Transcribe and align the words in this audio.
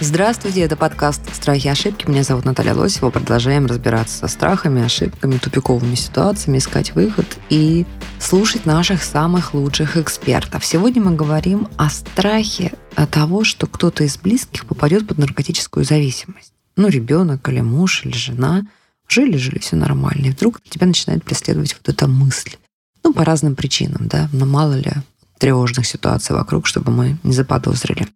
Здравствуйте, 0.00 0.62
это 0.62 0.76
подкаст 0.76 1.22
«Страхи 1.32 1.68
и 1.68 1.70
ошибки». 1.70 2.08
Меня 2.08 2.24
зовут 2.24 2.44
Наталья 2.44 2.74
Лосева. 2.74 3.10
Продолжаем 3.10 3.66
разбираться 3.66 4.18
со 4.18 4.26
страхами, 4.26 4.84
ошибками, 4.84 5.38
тупиковыми 5.38 5.94
ситуациями, 5.94 6.58
искать 6.58 6.94
выход 6.94 7.26
и 7.48 7.86
слушать 8.18 8.66
наших 8.66 9.04
самых 9.04 9.54
лучших 9.54 9.96
экспертов. 9.96 10.66
Сегодня 10.66 11.00
мы 11.00 11.14
говорим 11.14 11.68
о 11.76 11.90
страхе 11.90 12.72
того, 13.12 13.44
что 13.44 13.66
кто-то 13.68 14.02
из 14.02 14.18
близких 14.18 14.66
попадет 14.66 15.06
под 15.06 15.18
наркотическую 15.18 15.84
зависимость. 15.84 16.52
Ну, 16.76 16.88
ребенок 16.88 17.48
или 17.48 17.60
муж 17.60 18.04
или 18.04 18.16
жена. 18.16 18.62
Жили-жили, 19.08 19.60
все 19.60 19.76
нормально. 19.76 20.26
И 20.26 20.30
вдруг 20.30 20.60
тебя 20.62 20.88
начинает 20.88 21.24
преследовать 21.24 21.74
вот 21.74 21.88
эта 21.88 22.08
мысль. 22.08 22.56
Ну, 23.04 23.12
по 23.12 23.24
разным 23.24 23.54
причинам, 23.54 24.08
да. 24.08 24.28
Но 24.32 24.44
мало 24.44 24.74
ли 24.74 24.92
тревожных 25.38 25.86
ситуаций 25.86 26.34
вокруг, 26.34 26.66
чтобы 26.66 26.90
мы 26.90 27.16
не 27.22 27.32
заподозрили. 27.32 28.08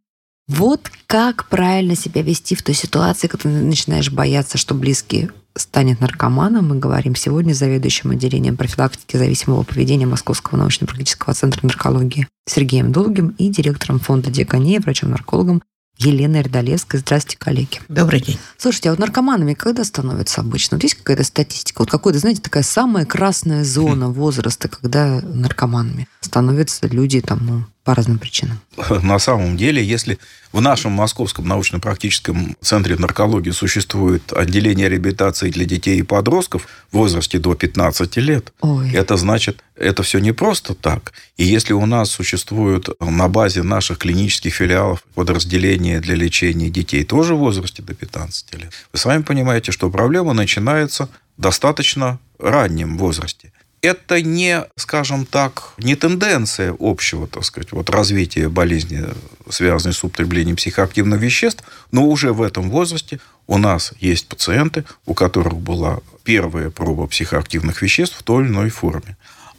Вот 0.48 0.90
как 1.06 1.46
правильно 1.48 1.94
себя 1.94 2.22
вести 2.22 2.54
в 2.54 2.62
той 2.62 2.74
ситуации, 2.74 3.28
когда 3.28 3.50
ты 3.50 3.56
начинаешь 3.56 4.10
бояться, 4.10 4.56
что 4.56 4.74
близкий 4.74 5.30
станет 5.54 6.00
наркоманом. 6.00 6.68
Мы 6.68 6.76
говорим 6.76 7.14
сегодня 7.14 7.54
с 7.54 7.58
заведующим 7.58 8.10
отделением 8.10 8.56
профилактики 8.56 9.16
зависимого 9.16 9.62
поведения 9.62 10.06
Московского 10.06 10.58
научно-практического 10.58 11.34
центра 11.34 11.60
наркологии 11.66 12.28
Сергеем 12.48 12.92
Долгим 12.92 13.34
и 13.38 13.48
директором 13.48 13.98
фонда 13.98 14.30
Диакония, 14.30 14.80
врачом-наркологом 14.80 15.62
Елена 15.98 16.40
Эрдолевская. 16.40 17.00
Здравствуйте, 17.00 17.38
коллеги. 17.38 17.80
Добрый 17.88 18.20
день. 18.20 18.38
Слушайте, 18.56 18.88
а 18.88 18.92
вот 18.92 19.00
наркоманами 19.00 19.55
когда 19.55 19.83
становятся 19.84 20.40
обычно? 20.40 20.77
Вот 20.77 20.84
есть 20.84 20.94
какая-то 20.94 21.24
статистика? 21.24 21.80
Вот 21.80 21.90
какой-то, 21.90 22.20
знаете, 22.20 22.40
такая 22.40 22.62
самая 22.62 23.05
красная 23.05 23.64
зона 23.64 24.08
возраста, 24.10 24.68
когда 24.68 25.20
наркоманами 25.20 26.08
становятся 26.20 26.86
люди 26.86 27.20
там, 27.20 27.44
ну, 27.44 27.64
по 27.89 27.94
разным 27.94 28.19
причинам. 28.19 28.61
На 29.03 29.19
самом 29.19 29.56
деле, 29.56 29.83
если 29.83 30.19
в 30.53 30.61
нашем 30.61 30.92
Московском 30.92 31.48
научно-практическом 31.48 32.55
центре 32.61 32.97
наркологии 32.97 33.50
существует 33.50 34.30
отделение 34.30 34.91
реабилитации 34.91 35.50
для 35.50 35.64
детей 35.64 35.98
и 35.98 36.03
подростков 36.03 36.69
в 36.92 36.98
возрасте 36.98 37.39
до 37.39 37.55
15 37.55 38.19
лет, 38.19 38.53
Ой. 38.61 38.92
это 38.92 39.17
значит, 39.17 39.64
это 39.75 40.03
все 40.03 40.19
не 40.19 40.33
просто 40.33 40.75
так. 40.75 41.14
И 41.39 41.45
если 41.45 41.72
у 41.72 41.86
нас 41.86 42.11
существует 42.11 42.91
на 43.00 43.27
базе 43.28 43.62
наших 43.62 43.97
клинических 43.97 44.55
филиалов 44.55 45.02
подразделение 45.14 46.00
для 46.00 46.14
лечения 46.14 46.69
детей 46.69 47.05
тоже 47.05 47.34
в 47.34 47.39
возрасте 47.39 47.83
до 47.83 47.95
15 47.95 48.55
лет, 48.56 48.70
вы 48.92 48.98
сами 48.98 49.23
понимаете, 49.23 49.73
что 49.73 49.89
проблема 49.89 50.34
начинается 50.34 51.08
в 51.39 51.41
достаточно 51.41 52.19
раннем 52.39 52.98
возрасте 52.98 53.50
это 53.82 54.20
не, 54.22 54.64
скажем 54.76 55.24
так, 55.24 55.74
не 55.78 55.94
тенденция 55.94 56.74
общего, 56.78 57.26
так 57.26 57.44
сказать, 57.44 57.72
вот 57.72 57.90
развития 57.90 58.48
болезни, 58.48 59.04
связанной 59.48 59.94
с 59.94 60.02
употреблением 60.04 60.56
психоактивных 60.56 61.20
веществ, 61.20 61.64
но 61.92 62.06
уже 62.06 62.32
в 62.32 62.42
этом 62.42 62.70
возрасте 62.70 63.20
у 63.46 63.58
нас 63.58 63.92
есть 64.00 64.28
пациенты, 64.28 64.84
у 65.06 65.14
которых 65.14 65.56
была 65.56 66.00
первая 66.24 66.70
проба 66.70 67.06
психоактивных 67.06 67.80
веществ 67.82 68.18
в 68.18 68.22
той 68.22 68.44
или 68.44 68.50
иной 68.50 68.70
форме. 68.70 69.16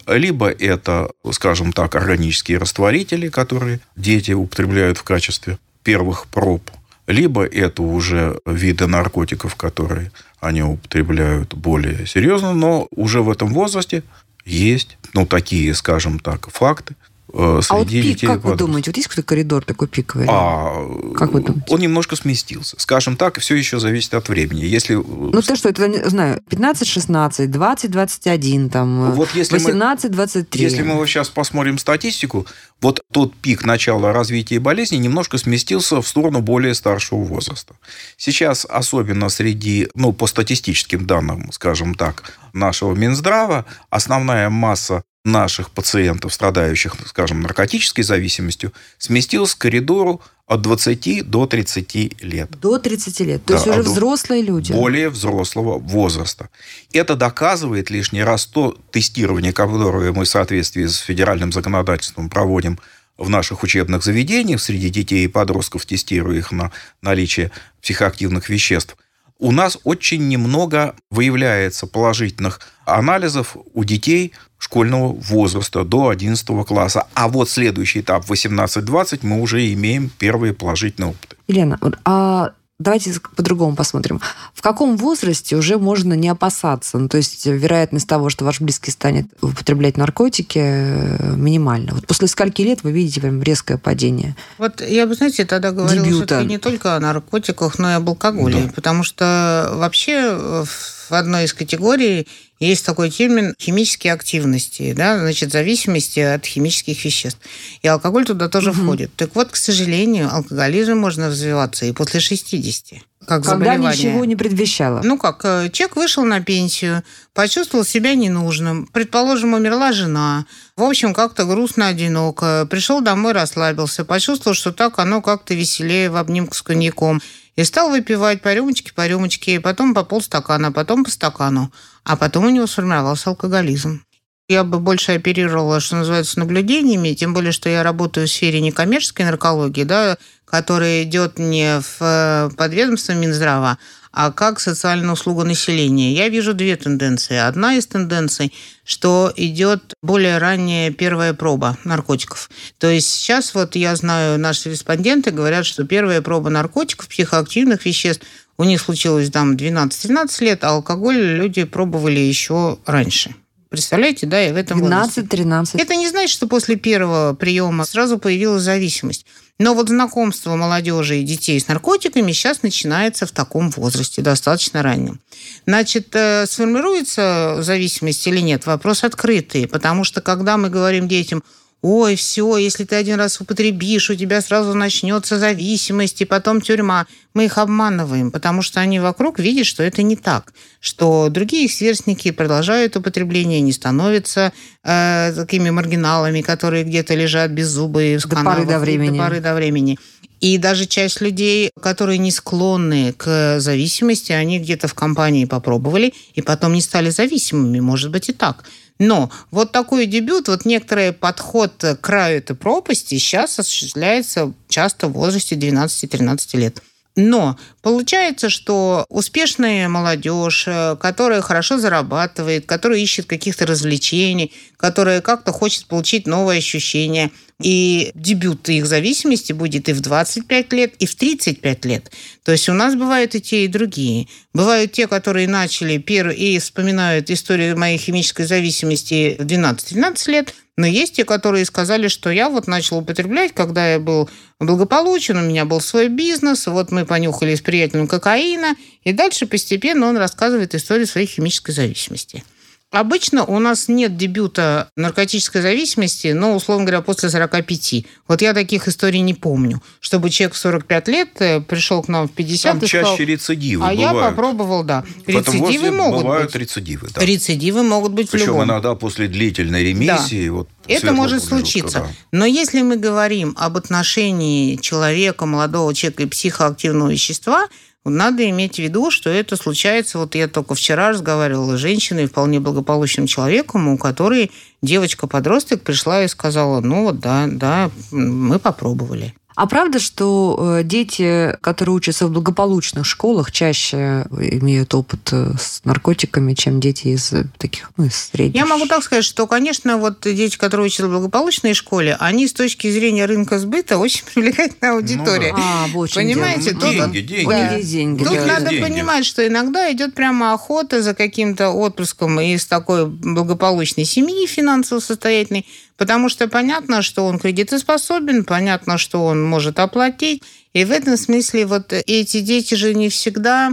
Либо 0.08 0.50
это, 0.50 1.12
скажем 1.32 1.72
так, 1.72 1.96
органические 1.96 2.58
растворители, 2.58 3.30
которые 3.30 3.80
дети 3.96 4.32
употребляют 4.32 4.98
в 4.98 5.04
качестве 5.04 5.60
первых 5.84 6.28
проб, 6.28 6.70
либо 7.10 7.44
это 7.44 7.82
уже 7.82 8.40
виды 8.46 8.86
наркотиков, 8.86 9.56
которые 9.56 10.12
они 10.40 10.62
употребляют 10.62 11.56
более 11.56 12.06
серьезно, 12.06 12.54
но 12.54 12.88
уже 12.92 13.22
в 13.22 13.32
этом 13.32 13.52
возрасте 13.52 14.04
есть, 14.46 14.98
ну, 15.14 15.26
такие, 15.26 15.74
скажем 15.74 16.20
так, 16.20 16.50
факты, 16.52 16.96
среди 17.32 17.66
а 17.70 17.76
вот 17.76 17.88
пик, 17.88 18.04
детей 18.04 18.28
как 18.28 18.44
вы 18.44 18.56
думаете, 18.56 18.90
вот 18.90 18.98
есть 18.98 19.08
какой-то 19.08 19.28
коридор 19.28 19.64
такой 19.64 19.88
пиковый? 19.88 20.28
А, 20.30 21.14
как 21.16 21.34
вы 21.34 21.42
думаете? 21.42 21.66
Он 21.70 21.80
немножко 21.80 22.16
сместился. 22.16 22.76
Скажем 22.80 23.16
так, 23.16 23.40
все 23.40 23.56
еще 23.56 23.80
зависит 23.80 24.14
от 24.14 24.30
времени. 24.30 24.66
Если... 24.66 24.96
Ну, 24.96 25.42
то 25.42 25.56
что, 25.56 25.70
это, 25.70 26.10
знаю, 26.10 26.42
15-16, 26.50 27.48
20-21, 27.48 28.70
там, 28.70 29.12
вот 29.12 29.30
18-23. 29.30 30.46
Если 30.54 30.82
мы 30.82 31.06
сейчас 31.08 31.30
посмотрим 31.30 31.78
статистику, 31.78 32.46
вот 32.82 33.02
тот 33.12 33.36
пик 33.36 33.66
начала 33.66 34.14
развития 34.14 34.60
болезни 34.60 34.98
немножко 34.98 35.38
сместился 35.38 36.02
в 36.02 36.08
сторону 36.08 36.42
более 36.42 36.74
старшего 36.74 37.24
возраста. 37.24 37.76
Сейчас, 38.18 38.66
особенно 38.70 39.30
среди, 39.30 39.90
ну, 39.96 40.14
по 40.14 40.28
статистическим 40.28 41.06
данным, 41.06 41.52
скажем 41.52 41.96
так, 41.96 42.24
нашего 42.54 42.96
Минздрава, 42.96 43.66
основная 43.90 44.50
масса 44.50 45.04
наших 45.32 45.72
пациентов, 45.72 46.34
страдающих, 46.34 46.96
скажем, 47.08 47.42
наркотической 47.42 48.04
зависимостью, 48.04 48.74
сместилась 48.98 49.56
к 49.56 49.60
коридору 49.60 50.22
от 50.46 50.62
20 50.62 51.30
до 51.30 51.46
30 51.46 52.24
лет. 52.24 52.50
До 52.60 52.80
30 52.80 53.20
лет. 53.22 53.46
То 53.46 53.54
да, 53.54 53.56
есть 53.56 53.68
уже 53.68 53.82
взрослые 53.84 54.42
люди. 54.42 54.72
Более 54.72 55.10
взрослого 55.10 55.78
возраста. 55.78 56.50
Это 56.92 57.16
доказывает 57.16 57.90
лишний 57.90 58.24
раз 58.24 58.46
то 58.46 58.76
тестирование, 58.92 59.54
которое 59.54 60.12
мы 60.12 60.26
в 60.26 60.30
соответствии 60.30 60.86
с 60.86 60.98
федеральным 60.98 61.52
законодательством 61.52 62.30
проводим 62.30 62.80
в 63.18 63.30
наших 63.30 63.64
учебных 63.64 64.04
заведениях 64.04 64.62
среди 64.62 64.90
детей 64.90 65.26
и 65.26 65.28
подростков, 65.28 65.86
тестируя 65.86 66.38
их 66.38 66.52
на 66.52 66.72
наличие 67.02 67.52
психоактивных 67.82 68.50
веществ– 68.50 68.98
у 69.40 69.52
нас 69.52 69.80
очень 69.84 70.28
немного 70.28 70.96
выявляется 71.10 71.88
положительных 71.88 72.60
анализов 72.86 73.56
у 73.74 73.84
детей 73.84 74.34
школьного 74.58 75.14
возраста 75.14 75.84
до 75.84 76.10
11 76.10 76.46
класса. 76.68 77.08
А 77.14 77.30
вот 77.30 77.50
следующий 77.50 78.02
этап 78.02 78.30
18-20 78.30 79.20
мы 79.24 79.42
уже 79.42 79.74
имеем 79.74 80.10
первые 80.10 80.54
положительные 80.54 81.12
опыты. 81.12 81.38
Елена, 81.48 81.80
а 82.04 82.52
давайте 82.80 83.14
по-другому 83.36 83.76
посмотрим. 83.76 84.22
В 84.54 84.62
каком 84.62 84.98
возрасте 84.98 85.56
уже 85.56 85.78
можно 85.78 86.14
не 86.14 86.30
опасаться? 86.30 86.98
Ну, 86.98 87.10
то 87.10 87.18
есть 87.18 87.46
вероятность 87.46 88.08
того, 88.08 88.30
что 88.30 88.46
ваш 88.46 88.62
близкий 88.62 88.92
станет 88.92 89.28
употреблять 89.42 89.98
наркотики, 89.98 90.60
э, 90.60 91.36
минимальна. 91.36 91.94
Вот 91.94 92.08
после 92.08 92.28
скольки 92.28 92.62
лет 92.62 92.84
вы 92.84 92.92
видите 92.92 93.22
прям 93.22 93.44
резкое 93.44 93.78
падение? 93.78 94.36
Вот 94.58 94.82
я 94.82 95.06
бы, 95.06 95.16
знаете, 95.16 95.46
тогда 95.46 95.72
говорила 95.72 96.44
не 96.44 96.58
только 96.58 96.96
о 96.96 97.00
наркотиках, 97.00 97.78
но 97.78 97.92
и 97.92 97.94
об 97.94 98.10
алкоголе. 98.10 98.64
Да. 98.64 98.72
Потому 98.74 99.04
что 99.04 99.72
вообще 99.76 100.36
в 100.66 100.99
одной 101.14 101.46
из 101.46 101.54
категорий 101.54 102.28
есть 102.60 102.86
такой 102.86 103.10
термин 103.10 103.56
химические 103.60 104.14
активности, 104.14 104.94
да, 104.94 105.18
значит, 105.20 105.52
зависимости 105.52 106.20
от 106.20 106.46
химических 106.46 107.04
веществ. 107.04 107.40
И 107.82 107.88
алкоголь 107.88 108.26
туда 108.26 108.50
тоже 108.50 108.72
угу. 108.72 108.82
входит. 108.82 109.16
Так 109.16 109.36
вот, 109.36 109.52
к 109.52 109.56
сожалению, 109.56 110.34
алкоголизм 110.34 110.98
можно 110.98 111.28
развиваться 111.30 111.86
и 111.86 111.94
после 111.94 112.20
60 112.20 113.02
как 113.30 113.44
Когда 113.44 113.76
ничего 113.76 114.26
не 114.26 114.36
предвещало. 114.36 115.02
Ну 115.04 115.18
как, 115.18 115.42
э, 115.44 115.70
человек 115.72 115.98
вышел 115.98 116.26
на 116.26 116.42
пенсию, 116.42 117.04
почувствовал 117.36 117.86
себя 117.86 118.16
ненужным. 118.16 118.88
Предположим, 118.92 119.54
умерла 119.54 119.92
жена. 119.92 120.46
В 120.76 120.82
общем, 120.82 121.14
как-то 121.14 121.46
грустно, 121.46 121.90
одиноко. 121.90 122.68
Пришел 122.72 123.02
домой, 123.02 123.34
расслабился. 123.34 124.04
Почувствовал, 124.04 124.56
что 124.56 124.72
так 124.72 124.98
оно 124.98 125.22
как-то 125.22 125.54
веселее 125.54 126.10
в 126.10 126.16
обнимку 126.16 126.56
с 126.56 126.64
коньяком. 126.64 127.22
И 127.60 127.64
стал 127.66 127.90
выпивать 127.90 128.42
по 128.42 128.54
рюмочке, 128.54 128.94
по 128.94 129.06
рюмочке, 129.06 129.60
потом 129.60 129.94
по 129.94 130.06
полстакана, 130.06 130.72
потом 130.72 131.04
по 131.04 131.12
стакану. 131.12 131.74
А 132.06 132.16
потом 132.16 132.46
у 132.46 132.50
него 132.50 132.68
сформировался 132.68 133.32
алкоголизм. 133.32 134.02
Я 134.48 134.64
бы 134.64 134.80
больше 134.80 135.12
оперировала, 135.12 135.82
что 135.82 135.98
называется, 135.98 136.40
наблюдениями, 136.40 137.16
тем 137.16 137.34
более, 137.34 137.52
что 137.52 137.68
я 137.68 137.84
работаю 137.84 138.28
в 138.28 138.32
сфере 138.32 138.62
некоммерческой 138.62 139.26
наркологии, 139.26 139.84
да, 139.84 140.18
которая 140.46 141.04
идет 141.04 141.38
не 141.38 141.82
в 141.82 141.98
э, 142.00 142.50
подведомство 142.56 143.12
Минздрава, 143.12 143.78
а 144.12 144.32
как 144.32 144.60
социальная 144.60 145.14
услуга 145.14 145.44
населения. 145.44 146.14
Я 146.14 146.30
вижу 146.30 146.54
две 146.54 146.76
тенденции. 146.76 147.38
Одна 147.38 147.76
из 147.76 147.88
тенденций, 147.88 148.54
что 148.84 149.32
идет 149.36 149.94
более 150.02 150.38
ранняя 150.38 150.92
первая 150.92 151.34
проба 151.34 151.78
наркотиков. 151.84 152.50
То 152.78 152.88
есть 152.88 153.10
сейчас 153.10 153.54
вот 153.54 153.76
я 153.76 153.96
знаю, 153.96 154.40
наши 154.40 154.70
респонденты 154.70 155.32
говорят, 155.32 155.66
что 155.66 155.84
первая 155.84 156.22
проба 156.22 156.50
наркотиков, 156.50 157.08
психоактивных 157.08 157.86
веществ 157.86 158.24
у 158.58 158.64
них 158.64 158.82
случилось 158.82 159.30
там 159.32 159.56
12-13 159.56 160.44
лет, 160.44 160.64
а 160.64 160.72
алкоголь 160.72 161.18
люди 161.18 161.64
пробовали 161.64 162.20
еще 162.20 162.78
раньше. 162.86 163.34
Представляете, 163.70 164.26
да, 164.26 164.42
и 164.44 164.52
в 164.52 164.56
этом 164.56 164.84
12-13. 164.84 165.80
Это 165.80 165.96
не 165.96 166.08
значит, 166.10 166.32
что 166.32 166.48
после 166.48 166.76
первого 166.76 167.36
приема 167.36 167.86
сразу 167.86 168.18
появилась 168.18 168.64
зависимость. 168.64 169.28
Но 169.60 169.76
вот 169.76 169.90
знакомство 169.90 170.56
молодежи 170.56 171.20
и 171.20 171.24
детей 171.24 171.60
с 171.60 171.68
наркотиками 171.68 172.32
сейчас 172.32 172.64
начинается 172.64 173.28
в 173.28 173.32
таком 173.32 173.70
возрасте, 173.72 174.22
достаточно 174.24 174.82
раннем. 174.82 175.20
Значит, 175.68 176.16
э, 176.16 176.48
сформируется 176.48 177.58
зависимость 177.60 178.26
или 178.26 178.40
нет, 178.40 178.66
вопрос 178.66 179.04
открытый, 179.04 179.68
потому 179.68 180.04
что 180.04 180.22
когда 180.22 180.58
мы 180.58 180.70
говорим 180.70 181.08
детям, 181.08 181.44
ой, 181.82 182.16
все, 182.16 182.58
если 182.58 182.84
ты 182.84 182.96
один 182.96 183.16
раз 183.16 183.40
употребишь, 183.40 184.10
у 184.10 184.16
тебя 184.16 184.42
сразу 184.42 184.74
начнется 184.74 185.40
зависимость 185.40 186.22
и 186.22 186.26
потом 186.26 186.62
тюрьма. 186.62 187.08
Мы 187.34 187.46
их 187.46 187.58
обманываем, 187.58 188.32
потому 188.32 188.62
что 188.62 188.80
они 188.80 189.00
вокруг 189.00 189.40
видят, 189.40 189.66
что 189.66 189.84
это 189.84 190.04
не 190.04 190.16
так, 190.16 190.54
что 190.80 191.30
другие 191.30 191.66
их 191.66 191.72
сверстники 191.72 192.32
продолжают 192.32 192.96
употребление, 192.98 193.62
не 193.62 193.72
становятся 193.72 194.52
э, 194.84 195.34
такими 195.36 195.70
маргиналами, 195.70 196.42
которые 196.42 196.84
где-то 196.84 197.16
лежат 197.16 197.52
без 197.52 197.68
зубы 197.70 198.18
в 198.20 198.28
До 198.28 198.36
канавах, 198.36 198.58
поры 198.58 198.68
до 198.68 198.80
времени. 198.80 199.18
До 199.18 199.24
поры 199.24 199.40
до 199.40 199.54
времени. 199.54 199.98
И 200.42 200.58
даже 200.58 200.86
часть 200.86 201.20
людей, 201.22 201.72
которые 201.82 202.18
не 202.18 202.32
склонны 202.32 203.14
к 203.14 203.60
зависимости, 203.60 204.32
они 204.32 204.60
где-то 204.60 204.88
в 204.88 204.94
компании 204.94 205.46
попробовали 205.46 206.14
и 206.34 206.42
потом 206.42 206.74
не 206.74 206.82
стали 206.82 207.10
зависимыми. 207.10 207.80
Может 207.80 208.12
быть 208.12 208.30
и 208.30 208.34
так. 208.34 208.64
Но 209.00 209.32
вот 209.50 209.72
такой 209.72 210.06
дебют, 210.06 210.50
вот 210.50 210.66
некоторый 210.66 211.14
подход 211.14 211.74
к 211.80 211.96
краю 211.96 212.40
этой 212.40 212.56
пропасти 212.56 213.16
сейчас 213.16 213.58
осуществляется 213.58 214.54
часто 214.68 215.08
в 215.08 215.14
возрасте 215.14 215.56
12-13 215.56 216.58
лет. 216.58 216.84
Но 217.16 217.58
получается, 217.82 218.50
что 218.50 219.06
успешная 219.10 219.90
молодежь, 219.90 220.66
э, 220.68 220.96
которая 220.98 221.42
хорошо 221.42 221.78
зарабатывает, 221.78 222.66
которая 222.66 223.00
ищет 223.00 223.26
каких-то 223.26 223.66
развлечений, 223.66 224.54
которая 224.78 225.20
как-то 225.20 225.52
хочет 225.52 225.86
получить 225.88 226.28
новые 226.28 226.60
ощущения, 226.60 227.32
и 227.62 228.12
дебют 228.16 228.70
их 228.70 228.86
зависимости 228.86 229.52
будет 229.52 229.90
и 229.90 229.94
в 229.94 230.02
25 230.02 230.74
лет, 230.74 230.94
и 231.00 231.06
в 231.06 231.16
35 231.16 231.86
лет. 231.86 232.12
То 232.44 232.54
есть 232.54 232.70
у 232.70 232.74
нас 232.74 232.96
бывают 232.96 233.36
и 233.36 233.42
те, 233.42 233.66
и 233.66 233.68
другие. 233.68 234.28
Бывают 234.54 234.94
те, 234.94 235.08
которые 235.08 235.48
начали 235.48 235.98
первые 235.98 236.38
и 236.38 236.60
вспоминают 236.60 237.30
историю 237.30 237.78
моей 237.78 237.98
химической 237.98 238.46
зависимости 238.46 239.36
в 239.38 239.46
12-13 239.46 240.32
лет, 240.32 240.54
но 240.78 240.88
есть 240.88 241.16
те, 241.16 241.26
которые 241.26 241.66
сказали, 241.66 242.08
что 242.08 242.30
я 242.30 242.50
вот 242.50 242.66
начал 242.66 243.00
употреблять, 243.00 243.54
когда 243.54 243.92
я 243.92 244.00
был 244.00 244.30
благополучен, 244.62 245.36
у 245.36 245.42
меня 245.42 245.66
был 245.66 245.82
свой 245.82 246.08
бизнес, 246.08 246.68
вот 246.68 246.92
мы 246.92 247.06
понюхали 247.06 247.56
с 247.56 247.60
приятелем 247.60 248.08
кокаина, 248.08 248.78
и 249.04 249.12
дальше 249.12 249.46
постепенно 249.46 250.08
он 250.08 250.16
рассказывает 250.16 250.74
историю 250.76 251.06
своей 251.06 251.28
химической 251.28 251.74
зависимости. 251.74 252.46
Обычно 252.92 253.46
у 253.46 253.60
нас 253.60 253.88
нет 253.88 254.18
дебюта 254.18 254.90
наркотической 254.96 255.62
зависимости, 255.62 256.30
но, 256.30 256.56
условно 256.56 256.86
говоря, 256.86 257.02
после 257.02 257.30
45. 257.30 258.06
Вот 258.28 258.42
я 258.42 258.56
таких 258.56 258.88
историй 258.88 259.20
не 259.22 259.36
помню, 259.36 259.80
чтобы 260.00 260.32
человек 260.32 260.56
в 260.56 260.58
45 260.58 261.08
лет 261.10 261.30
э, 261.40 261.62
пришел 261.62 262.02
к 262.02 262.08
нам 262.08 262.28
в 262.28 262.32
50 262.32 262.72
Там 262.74 262.80
и 262.84 262.88
сказал, 262.88 263.12
чаще 263.12 263.26
рецидивы 263.26 263.86
а 263.86 263.94
я 263.94 264.10
бывают. 264.12 264.36
попробовал, 264.36 264.84
да. 264.84 265.04
В 265.26 265.30
Рецидивы 265.30 265.92
могут 265.92 266.24
бывают 266.24 266.52
быть. 266.52 266.56
рецидивы, 266.62 267.10
да. 267.14 267.22
Рецидивы 267.24 267.84
могут 267.84 268.14
быть 268.14 268.30
в 268.30 268.32
Причем 268.32 268.48
любом. 268.48 268.64
иногда 268.64 268.96
после 268.96 269.28
длительной 269.28 269.84
ремиссии. 269.84 270.50
Вот, 270.50 270.68
Это 270.88 271.12
может 271.14 271.44
случиться. 271.44 272.00
да. 272.00 272.08
Но 272.32 272.46
если 272.48 272.82
мы 272.82 272.98
говорим 272.98 273.56
об 273.60 273.78
отношении 273.78 274.78
человека, 274.78 275.46
молодого 275.46 275.94
человека 275.94 276.24
и 276.24 276.26
психоактивного 276.26 277.12
вещества, 277.12 277.68
надо 278.06 278.50
иметь 278.50 278.76
в 278.76 278.80
виду, 278.80 279.12
что 279.12 279.30
это 279.30 279.56
случается, 279.56 280.20
вот 280.20 280.36
я 280.36 280.48
только 280.48 280.76
вчера 280.76 281.10
разговаривала 281.10 281.78
с 281.78 281.80
женщиной, 281.80 282.28
вполне 282.28 282.60
благополучным 282.60 283.28
человеком, 283.28 283.88
у 283.88 283.98
которой 283.98 284.52
девочка-подросток 284.82 285.82
пришла 285.84 286.24
и 286.24 286.28
сказала, 286.28 286.80
ну 286.80 287.04
вот 287.04 287.20
да, 287.20 287.48
да, 287.48 287.92
мы 288.12 288.60
попробовали. 288.60 289.34
А 289.60 289.66
правда, 289.68 290.00
что 290.00 290.78
э, 290.80 290.84
дети, 290.86 291.54
которые 291.60 291.94
учатся 291.94 292.28
в 292.28 292.32
благополучных 292.32 293.06
школах, 293.06 293.52
чаще 293.52 294.26
имеют 294.32 294.96
опыт 294.96 295.34
э, 295.34 295.52
с 295.60 295.82
наркотиками, 295.84 296.54
чем 296.54 296.80
дети 296.80 297.10
из 297.10 297.34
э, 297.34 297.44
таких, 297.58 297.92
ну, 297.98 298.06
из 298.06 298.16
средних? 298.16 298.56
Я 298.56 298.66
могу 298.66 298.86
так 298.86 299.04
сказать, 299.04 299.26
что, 299.26 299.48
конечно, 299.48 299.98
вот 299.98 300.22
дети, 300.22 300.58
которые 300.58 300.86
учатся 300.86 301.08
в 301.08 301.12
благополучной 301.12 301.74
школе, 301.74 302.16
они 302.22 302.48
с 302.48 302.54
точки 302.54 302.90
зрения 302.90 303.26
рынка 303.26 303.60
сбыта 303.60 303.98
очень 303.98 304.24
привлекательная 304.34 304.94
аудитория. 304.94 305.54
А, 305.54 305.88
вот 305.88 306.10
в 306.10 306.14
чем 306.14 306.24
Понимаете, 306.24 306.74
дело. 306.74 306.80
тут 306.80 306.92
деньги, 306.92 307.18
вот- 307.18 307.28
деньги. 307.28 307.50
Да. 307.50 307.82
деньги. 307.82 308.24
Тут 308.24 308.36
да. 308.36 308.46
надо 308.46 308.70
деньги. 308.70 308.82
понимать, 308.82 309.26
что 309.26 309.46
иногда 309.46 309.92
идет 309.92 310.16
прямо 310.16 310.54
охота 310.54 311.02
за 311.02 311.14
каким-то 311.14 311.72
отпрыском 311.72 312.40
из 312.40 312.66
такой 312.66 313.08
благополучной 313.08 314.06
семьи 314.06 314.48
финансово 314.48 315.02
состоятельной, 315.02 315.66
потому 315.98 316.30
что 316.30 316.48
понятно, 316.48 317.02
что 317.02 317.26
он 317.26 317.40
кредитоспособен, 317.40 318.46
понятно, 318.46 318.98
что 318.98 319.26
он 319.26 319.49
может 319.50 319.80
оплатить. 319.80 320.44
И 320.74 320.86
в 320.86 320.92
этом 320.92 321.18
смысле 321.18 321.66
вот 321.66 321.92
эти 321.92 322.40
дети 322.42 322.76
же 322.76 322.94
не 322.94 323.10
всегда 323.10 323.72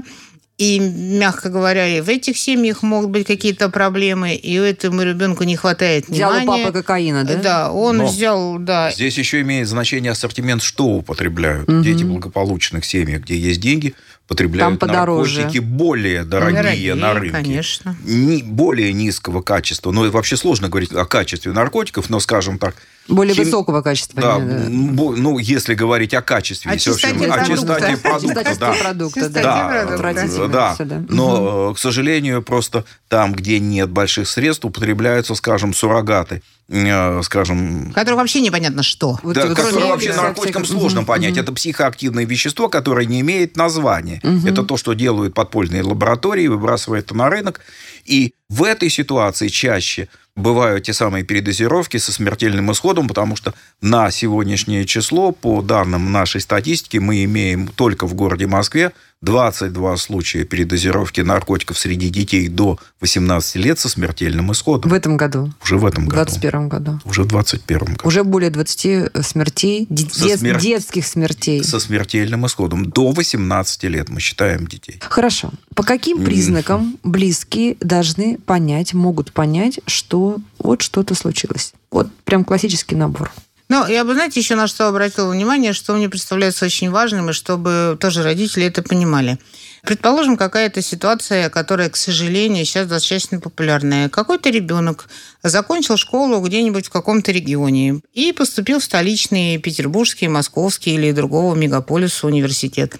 и, 0.58 0.78
мягко 0.80 1.50
говоря, 1.50 1.86
и 1.86 2.00
в 2.00 2.08
этих 2.08 2.38
семьях 2.38 2.82
могут 2.82 3.10
быть 3.10 3.26
какие-то 3.26 3.68
проблемы, 3.68 4.34
и 4.34 4.54
этому 4.54 5.02
ребенку 5.02 5.44
не 5.44 5.54
хватает 5.54 6.08
Взял 6.08 6.32
у 6.32 6.38
внимания. 6.40 6.64
папы 6.64 6.78
кокаина, 6.78 7.24
да? 7.24 7.34
Да, 7.34 7.72
он 7.72 7.98
Но 7.98 8.06
взял, 8.06 8.56
да, 8.58 8.90
Здесь 8.90 9.18
еще 9.18 9.42
имеет 9.42 9.68
значение 9.68 10.12
ассортимент, 10.12 10.62
что 10.62 10.86
употребляют. 10.86 11.68
Мгм. 11.68 11.82
Дети 11.82 12.04
благополучных 12.04 12.86
семьях, 12.86 13.20
где 13.24 13.36
есть 13.36 13.60
деньги, 13.60 13.94
потребляют 14.26 14.78
Там 14.80 14.88
подороже. 14.88 15.40
наркотики 15.42 15.58
более 15.62 16.24
дорогие, 16.24 16.62
дорогие, 16.62 16.94
на 16.94 17.12
рынке. 17.12 17.32
конечно. 17.32 17.94
Ни- 18.04 18.40
более 18.40 18.94
низкого 18.94 19.42
качества. 19.42 19.90
Ну, 19.90 20.06
и 20.06 20.08
вообще 20.08 20.38
сложно 20.38 20.70
говорить 20.70 20.90
о 20.92 21.04
качестве 21.04 21.52
наркотиков, 21.52 22.08
но, 22.08 22.18
скажем 22.18 22.58
так, 22.58 22.76
Более 23.08 23.34
Хим- 23.34 23.44
высокого 23.44 23.82
качества. 23.82 24.20
да, 24.20 24.36
именно, 24.38 24.58
да. 24.64 24.92
бо- 24.94 25.14
ну, 25.16 25.38
если 25.38 25.74
говорить 25.74 26.12
о 26.14 26.22
качестве, 26.22 26.70
О 26.70 26.74
если 26.74 26.90
вообще 26.90 27.08
чистоте 27.08 27.26
о 27.26 27.32
продукта. 27.34 27.54
чистоте 27.56 27.86
О 27.86 27.96
продукта, 27.96 28.44
Чистоте 28.44 28.58
да. 28.60 28.72
продукта, 28.72 29.20
Чистоте 29.20 29.42
да. 29.42 29.96
продукта. 29.96 30.84
Да. 30.84 31.04
Но, 31.08 31.70
э, 31.70 31.74
к 31.74 31.78
сожалению, 31.78 32.42
просто 32.42 32.84
там, 33.08 33.32
где 33.32 33.60
нет 33.60 33.90
больших 33.90 34.28
средств, 34.28 34.64
употребляются, 34.64 35.34
скажем, 35.36 35.72
суррогаты, 35.72 36.42
э, 36.68 37.20
скажем, 37.22 37.92
Которых 37.94 38.18
вообще 38.18 38.40
непонятно 38.40 38.82
что. 38.82 39.12
Да, 39.14 39.20
вот 39.22 39.34
которое 39.36 39.70
кроме 39.72 39.86
вообще 39.86 40.12
наркотикам 40.12 40.64
сложно 40.64 41.04
понять. 41.04 41.32
мгм. 41.32 41.40
Это 41.42 41.52
психоактивное 41.52 42.24
вещество, 42.24 42.68
которое 42.68 43.06
не 43.06 43.20
имеет 43.20 43.56
названия. 43.56 44.20
Мгм. 44.24 44.46
Это 44.46 44.62
то, 44.64 44.76
что 44.76 44.94
делают 44.94 45.32
подпольные 45.34 45.82
лаборатории, 45.82 46.48
выбрасывают 46.48 47.06
это 47.06 47.14
на 47.14 47.30
рынок. 47.30 47.60
И 48.04 48.34
в 48.48 48.64
этой 48.64 48.90
ситуации 48.90 49.48
чаще 49.48 50.08
бывают 50.36 50.84
те 50.84 50.92
самые 50.92 51.24
передозировки 51.24 51.96
со 51.96 52.12
смертельным 52.12 52.70
исходом, 52.70 53.08
потому 53.08 53.34
что 53.34 53.54
на 53.80 54.10
сегодняшнее 54.10 54.84
число, 54.84 55.32
по 55.32 55.62
данным 55.62 56.12
нашей 56.12 56.40
статистики, 56.40 56.98
мы 56.98 57.24
имеем 57.24 57.68
только 57.68 58.06
в 58.06 58.14
городе 58.14 58.46
Москве 58.46 58.92
22 59.22 59.96
случая 59.96 60.44
передозировки 60.44 61.20
наркотиков 61.22 61.78
среди 61.78 62.10
детей 62.10 62.48
до 62.48 62.78
18 63.00 63.56
лет 63.56 63.78
со 63.78 63.88
смертельным 63.88 64.52
исходом. 64.52 64.90
В 64.90 64.94
этом 64.94 65.16
году, 65.16 65.52
Уже 65.62 65.78
в 65.78 65.86
этом 65.86 66.04
в 66.04 66.08
году. 66.08 66.24
2021 66.30 66.68
году. 66.68 67.00
Уже 67.04 67.22
в 67.22 67.26
2021 67.28 67.94
году. 67.96 68.00
Уже 68.06 68.24
более 68.24 68.50
20 68.50 69.10
смертей, 69.24 69.86
де- 69.88 70.08
Со 70.10 70.26
дет- 70.26 70.40
смер- 70.40 70.60
детских 70.60 71.06
смертей. 71.06 71.64
Со 71.64 71.80
смертельным 71.80 72.46
исходом. 72.46 72.84
До 72.90 73.10
18 73.12 73.88
лет 73.88 74.08
мы 74.10 74.20
считаем 74.20 74.66
детей. 74.66 75.00
Хорошо. 75.00 75.50
По 75.74 75.82
каким 75.82 76.22
признакам 76.24 76.98
близкие 77.02 77.76
должны 77.80 78.38
понять, 78.38 78.92
могут 78.94 79.32
понять, 79.32 79.80
что 79.86 80.36
вот 80.58 80.82
что-то 80.82 81.14
случилось? 81.14 81.72
Вот 81.90 82.08
прям 82.24 82.44
классический 82.44 82.94
набор. 82.94 83.30
Ну, 83.68 83.84
я 83.88 84.04
бы, 84.04 84.14
знаете, 84.14 84.38
еще 84.38 84.54
на 84.54 84.68
что 84.68 84.86
обратила 84.86 85.28
внимание, 85.28 85.72
что 85.72 85.94
мне 85.94 86.08
представляется 86.08 86.64
очень 86.64 86.90
важным, 86.90 87.30
и 87.30 87.32
чтобы 87.32 87.98
тоже 88.00 88.22
родители 88.22 88.64
это 88.64 88.80
понимали. 88.82 89.38
Предположим, 89.82 90.36
какая-то 90.36 90.82
ситуация, 90.82 91.50
которая, 91.50 91.90
к 91.90 91.96
сожалению, 91.96 92.64
сейчас 92.64 92.86
достаточно 92.86 93.40
популярная. 93.40 94.08
Какой-то 94.08 94.50
ребенок 94.50 95.08
закончил 95.42 95.96
школу 95.96 96.40
где-нибудь 96.40 96.86
в 96.86 96.90
каком-то 96.90 97.32
регионе 97.32 98.00
и 98.12 98.32
поступил 98.32 98.78
в 98.78 98.84
столичный 98.84 99.58
петербургский, 99.58 100.28
московский 100.28 100.94
или 100.94 101.10
другого 101.10 101.56
мегаполиса 101.56 102.26
университет. 102.28 102.96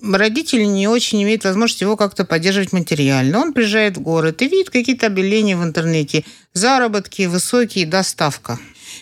Родители 0.00 0.62
не 0.62 0.86
очень 0.86 1.22
имеют 1.24 1.44
возможность 1.44 1.80
его 1.80 1.96
как-то 1.96 2.24
поддерживать 2.24 2.72
материально. 2.72 3.40
Он 3.40 3.52
приезжает 3.52 3.96
в 3.96 4.00
город 4.00 4.40
и 4.42 4.48
видит 4.48 4.70
какие-то 4.70 5.06
объявления 5.06 5.56
в 5.56 5.64
интернете. 5.64 6.24
Заработки 6.52 7.26
высокие, 7.26 7.84
доставка. 7.84 8.58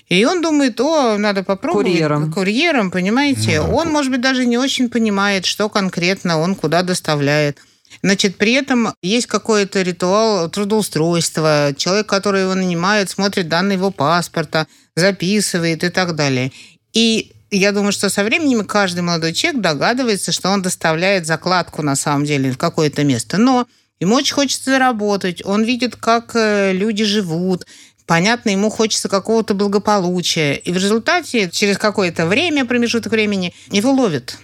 И 0.08 0.24
он 0.24 0.42
думает, 0.42 0.80
о, 0.80 1.18
надо 1.18 1.42
попробовать. 1.42 1.86
Курьером. 1.86 2.32
Курьером, 2.32 2.90
понимаете? 2.90 3.60
Ну 3.60 3.68
да. 3.68 3.74
Он, 3.74 3.88
может 3.90 4.10
быть, 4.10 4.20
даже 4.20 4.46
не 4.46 4.58
очень 4.58 4.88
понимает, 4.88 5.46
что 5.46 5.68
конкретно 5.68 6.38
он 6.38 6.54
куда 6.54 6.82
доставляет. 6.82 7.58
Значит, 8.02 8.36
при 8.36 8.52
этом 8.52 8.94
есть 9.02 9.26
какой-то 9.26 9.82
ритуал 9.82 10.48
трудоустройства. 10.50 11.72
Человек, 11.76 12.06
который 12.06 12.42
его 12.42 12.54
нанимает, 12.54 13.10
смотрит 13.10 13.48
данные 13.48 13.76
его 13.76 13.90
паспорта, 13.90 14.66
записывает 14.94 15.84
и 15.84 15.88
так 15.88 16.14
далее. 16.14 16.52
И 16.92 17.32
я 17.50 17.72
думаю, 17.72 17.92
что 17.92 18.08
со 18.08 18.24
временем 18.24 18.64
каждый 18.64 19.00
молодой 19.00 19.32
человек 19.32 19.62
догадывается, 19.62 20.32
что 20.32 20.50
он 20.50 20.62
доставляет 20.62 21.26
закладку 21.26 21.82
на 21.82 21.96
самом 21.96 22.24
деле 22.24 22.52
в 22.52 22.58
какое-то 22.58 23.04
место. 23.04 23.38
Но 23.38 23.66
ему 24.00 24.16
очень 24.16 24.34
хочется 24.34 24.70
заработать. 24.70 25.44
Он 25.44 25.62
видит, 25.62 25.96
как 25.96 26.32
э, 26.34 26.72
люди 26.72 27.04
живут. 27.04 27.66
Понятно, 28.06 28.50
ему 28.50 28.70
хочется 28.70 29.08
какого-то 29.08 29.54
благополучия. 29.54 30.54
И 30.54 30.72
в 30.72 30.76
результате 30.76 31.50
через 31.50 31.76
какое-то 31.76 32.26
время, 32.26 32.64
промежуток 32.64 33.12
времени, 33.12 33.52
его 33.70 33.90
ловят. 33.90 34.38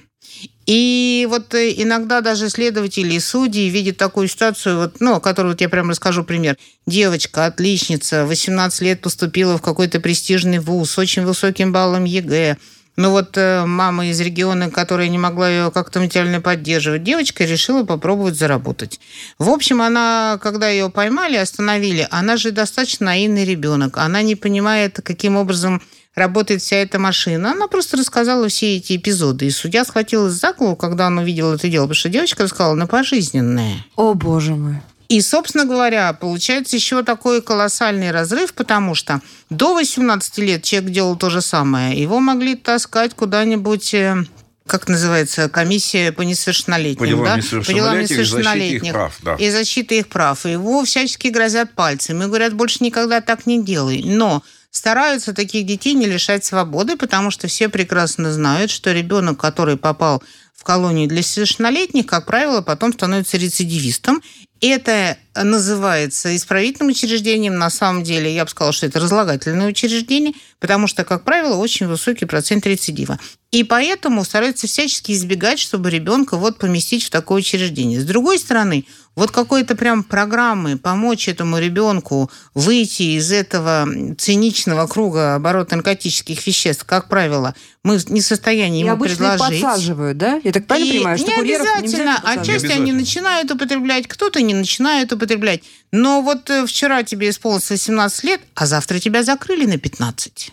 И 0.67 1.27
вот 1.29 1.55
э, 1.55 1.73
иногда 1.77 2.21
даже 2.21 2.49
следователи 2.49 3.15
и 3.15 3.21
судьи 3.21 3.69
видят 3.69 3.97
такую 3.97 4.29
ситуацию, 4.29 4.79
вот, 4.79 5.01
ну, 5.01 5.21
которую 5.21 5.53
вот 5.53 5.61
я 5.61 5.69
прям 5.69 5.91
расскажу 5.91 6.23
пример. 6.25 6.57
Девочка, 6.87 7.47
отличница, 7.47 8.27
18 8.27 8.81
лет 8.83 9.01
поступила 9.01 9.59
в 9.59 9.63
какой-то 9.63 10.01
престижный 10.01 10.59
вуз 10.59 10.93
с 10.93 10.99
очень 10.99 11.25
высоким 11.25 11.73
баллом 11.73 12.05
ЕГЭ. 12.05 12.59
Ну 12.97 13.11
вот 13.11 13.39
э, 13.39 13.65
мама 13.65 14.07
из 14.09 14.21
региона, 14.21 14.71
которая 14.71 15.09
не 15.09 15.17
могла 15.17 15.49
ее 15.49 15.71
как-то 15.71 15.99
материально 15.99 16.43
поддерживать, 16.43 17.03
девочка 17.03 17.45
решила 17.45 17.85
попробовать 17.85 18.37
заработать. 18.37 19.01
В 19.39 19.49
общем, 19.49 19.81
она, 19.81 20.39
когда 20.43 20.69
ее 20.69 20.91
поймали, 20.91 21.37
остановили, 21.37 22.07
она 22.11 22.37
же 22.37 22.51
достаточно 22.51 23.07
наивный 23.07 23.47
ребенок. 23.47 23.97
Она 23.97 24.21
не 24.21 24.37
понимает, 24.37 25.01
каким 25.03 25.37
образом 25.37 25.81
работает 26.15 26.61
вся 26.61 26.77
эта 26.77 26.99
машина. 26.99 27.53
Она 27.53 27.67
просто 27.67 27.97
рассказала 27.97 28.49
все 28.49 28.77
эти 28.77 28.97
эпизоды. 28.97 29.47
И 29.47 29.51
судья 29.51 29.87
схватилась 29.87 30.35
за 30.35 30.53
голову, 30.53 30.77
когда 30.77 31.07
он 31.07 31.17
увидел 31.17 31.53
это 31.55 31.69
дело, 31.69 31.85
потому 31.85 31.95
что 31.95 32.11
девочка 32.11 32.43
рассказала 32.43 32.75
на 32.75 32.87
пожизненное. 32.87 33.87
О, 33.97 34.13
боже 34.13 34.55
мой. 34.55 34.83
И, 35.13 35.21
собственно 35.21 35.67
говоря, 35.67 36.11
получается 36.15 36.75
еще 36.75 37.03
такой 37.03 37.43
колоссальный 37.43 38.13
разрыв, 38.13 38.55
потому 38.55 38.95
что 38.95 39.21
до 39.51 39.75
18 39.75 40.39
лет 40.39 40.63
человек 40.63 40.91
делал 40.91 41.17
то 41.17 41.29
же 41.29 41.43
самое. 41.43 42.01
Его 42.01 42.19
могли 42.19 42.55
таскать 42.55 43.13
куда-нибудь 43.13 43.93
э, 43.93 44.25
как 44.67 44.89
называется, 44.89 45.51
комиссия 45.51 46.13
по 46.13 46.23
несовершеннолетним, 46.23 46.99
по 46.99 47.07
делам 47.07 47.25
да? 47.27 47.37
несовершеннолетних, 47.37 47.67
по 47.67 47.75
делам 47.75 48.01
несовершеннолетних. 48.01 48.81
И 48.81 48.87
защиты 48.87 48.87
их 48.87 48.93
прав, 48.95 49.19
да. 49.23 49.35
И 49.35 49.51
защиты 49.51 49.99
их 49.99 50.09
прав. 50.09 50.47
Его 50.47 50.85
всячески 50.87 51.29
грозят 51.29 51.75
пальцем. 51.75 52.23
И 52.23 52.27
говорят, 52.27 52.55
больше 52.55 52.79
никогда 52.81 53.21
так 53.21 53.45
не 53.45 53.63
делай. 53.63 54.03
Но 54.03 54.43
стараются 54.71 55.35
таких 55.35 55.67
детей 55.67 55.93
не 55.93 56.07
лишать 56.07 56.47
свободы, 56.47 56.97
потому 56.97 57.31
что 57.31 57.49
все 57.49 57.69
прекрасно 57.69 58.33
знают, 58.33 58.71
что 58.71 58.93
ребенок, 58.93 59.39
который 59.39 59.77
попал 59.77 60.23
в 60.55 60.65
колонию 60.65 61.07
для 61.07 61.23
совершеннолетних, 61.23 62.07
как 62.07 62.25
правило, 62.25 62.63
потом 62.63 62.95
становится 62.95 63.37
рецидивистом. 63.37 64.23
Это 64.63 65.19
называется 65.35 66.35
исправительным 66.37 66.91
учреждением. 66.91 67.59
На 67.59 67.69
самом 67.69 68.03
деле, 68.05 68.33
я 68.33 68.45
бы 68.45 68.51
сказала, 68.51 68.73
что 68.73 68.87
это 68.87 69.01
разлагательное 69.01 69.67
учреждение, 69.67 70.35
потому 70.61 70.87
что, 70.87 71.05
как 71.05 71.25
правило, 71.25 71.57
очень 71.57 71.89
высокий 71.89 72.27
процент 72.27 72.65
рецидива. 72.67 73.19
И 73.51 73.65
поэтому 73.65 74.25
стараются 74.25 74.67
всячески 74.67 75.13
избегать, 75.13 75.59
чтобы 75.59 75.91
ребенка 75.91 76.37
вот 76.39 76.59
поместить 76.59 77.05
в 77.05 77.11
такое 77.11 77.41
учреждение. 77.41 78.01
С 78.01 78.05
другой 78.05 78.39
стороны, 78.39 78.87
вот 79.15 79.31
какой-то 79.31 79.75
прям 79.75 80.05
программы 80.05 80.79
помочь 80.79 81.29
этому 81.29 81.59
ребенку 81.59 82.31
выйти 82.55 83.19
из 83.19 83.31
этого 83.31 83.87
циничного 84.17 84.87
круга 84.87 85.35
оборота 85.35 85.77
наркотических 85.77 86.47
веществ, 86.47 86.85
как 86.85 87.09
правило, 87.11 87.55
мы 87.85 88.01
не 88.09 88.23
в 88.23 88.25
состоянии 88.25 88.81
И 88.81 88.85
ему 88.85 88.93
обычно 88.93 89.37
предложить. 89.37 89.61
подсаживают, 89.61 90.17
да? 90.17 90.41
Я 90.43 90.53
так 90.53 90.67
правильно 90.67 90.89
И 90.89 90.97
понимаю, 90.97 91.19
что 91.19 91.27
не 91.27 91.35
курьеров 91.35 91.67
не 91.67 91.79
обязательно. 91.81 92.17
Отчасти 92.25 92.49
они 92.49 92.57
обязательно. 92.57 93.01
начинают 93.01 93.51
употреблять, 93.51 94.07
кто-то 94.09 94.41
не 94.41 94.52
начинает 94.53 95.13
употреблять. 95.13 95.63
Но 95.91 96.23
вот 96.23 96.49
э, 96.51 96.67
вчера 96.67 97.03
тебе 97.03 97.31
исполнилось 97.31 97.71
18 97.71 98.25
лет, 98.25 98.41
а 98.55 98.67
завтра 98.67 98.99
тебя 98.99 99.23
закрыли 99.23 99.67
на 99.67 99.79
15. 99.79 100.53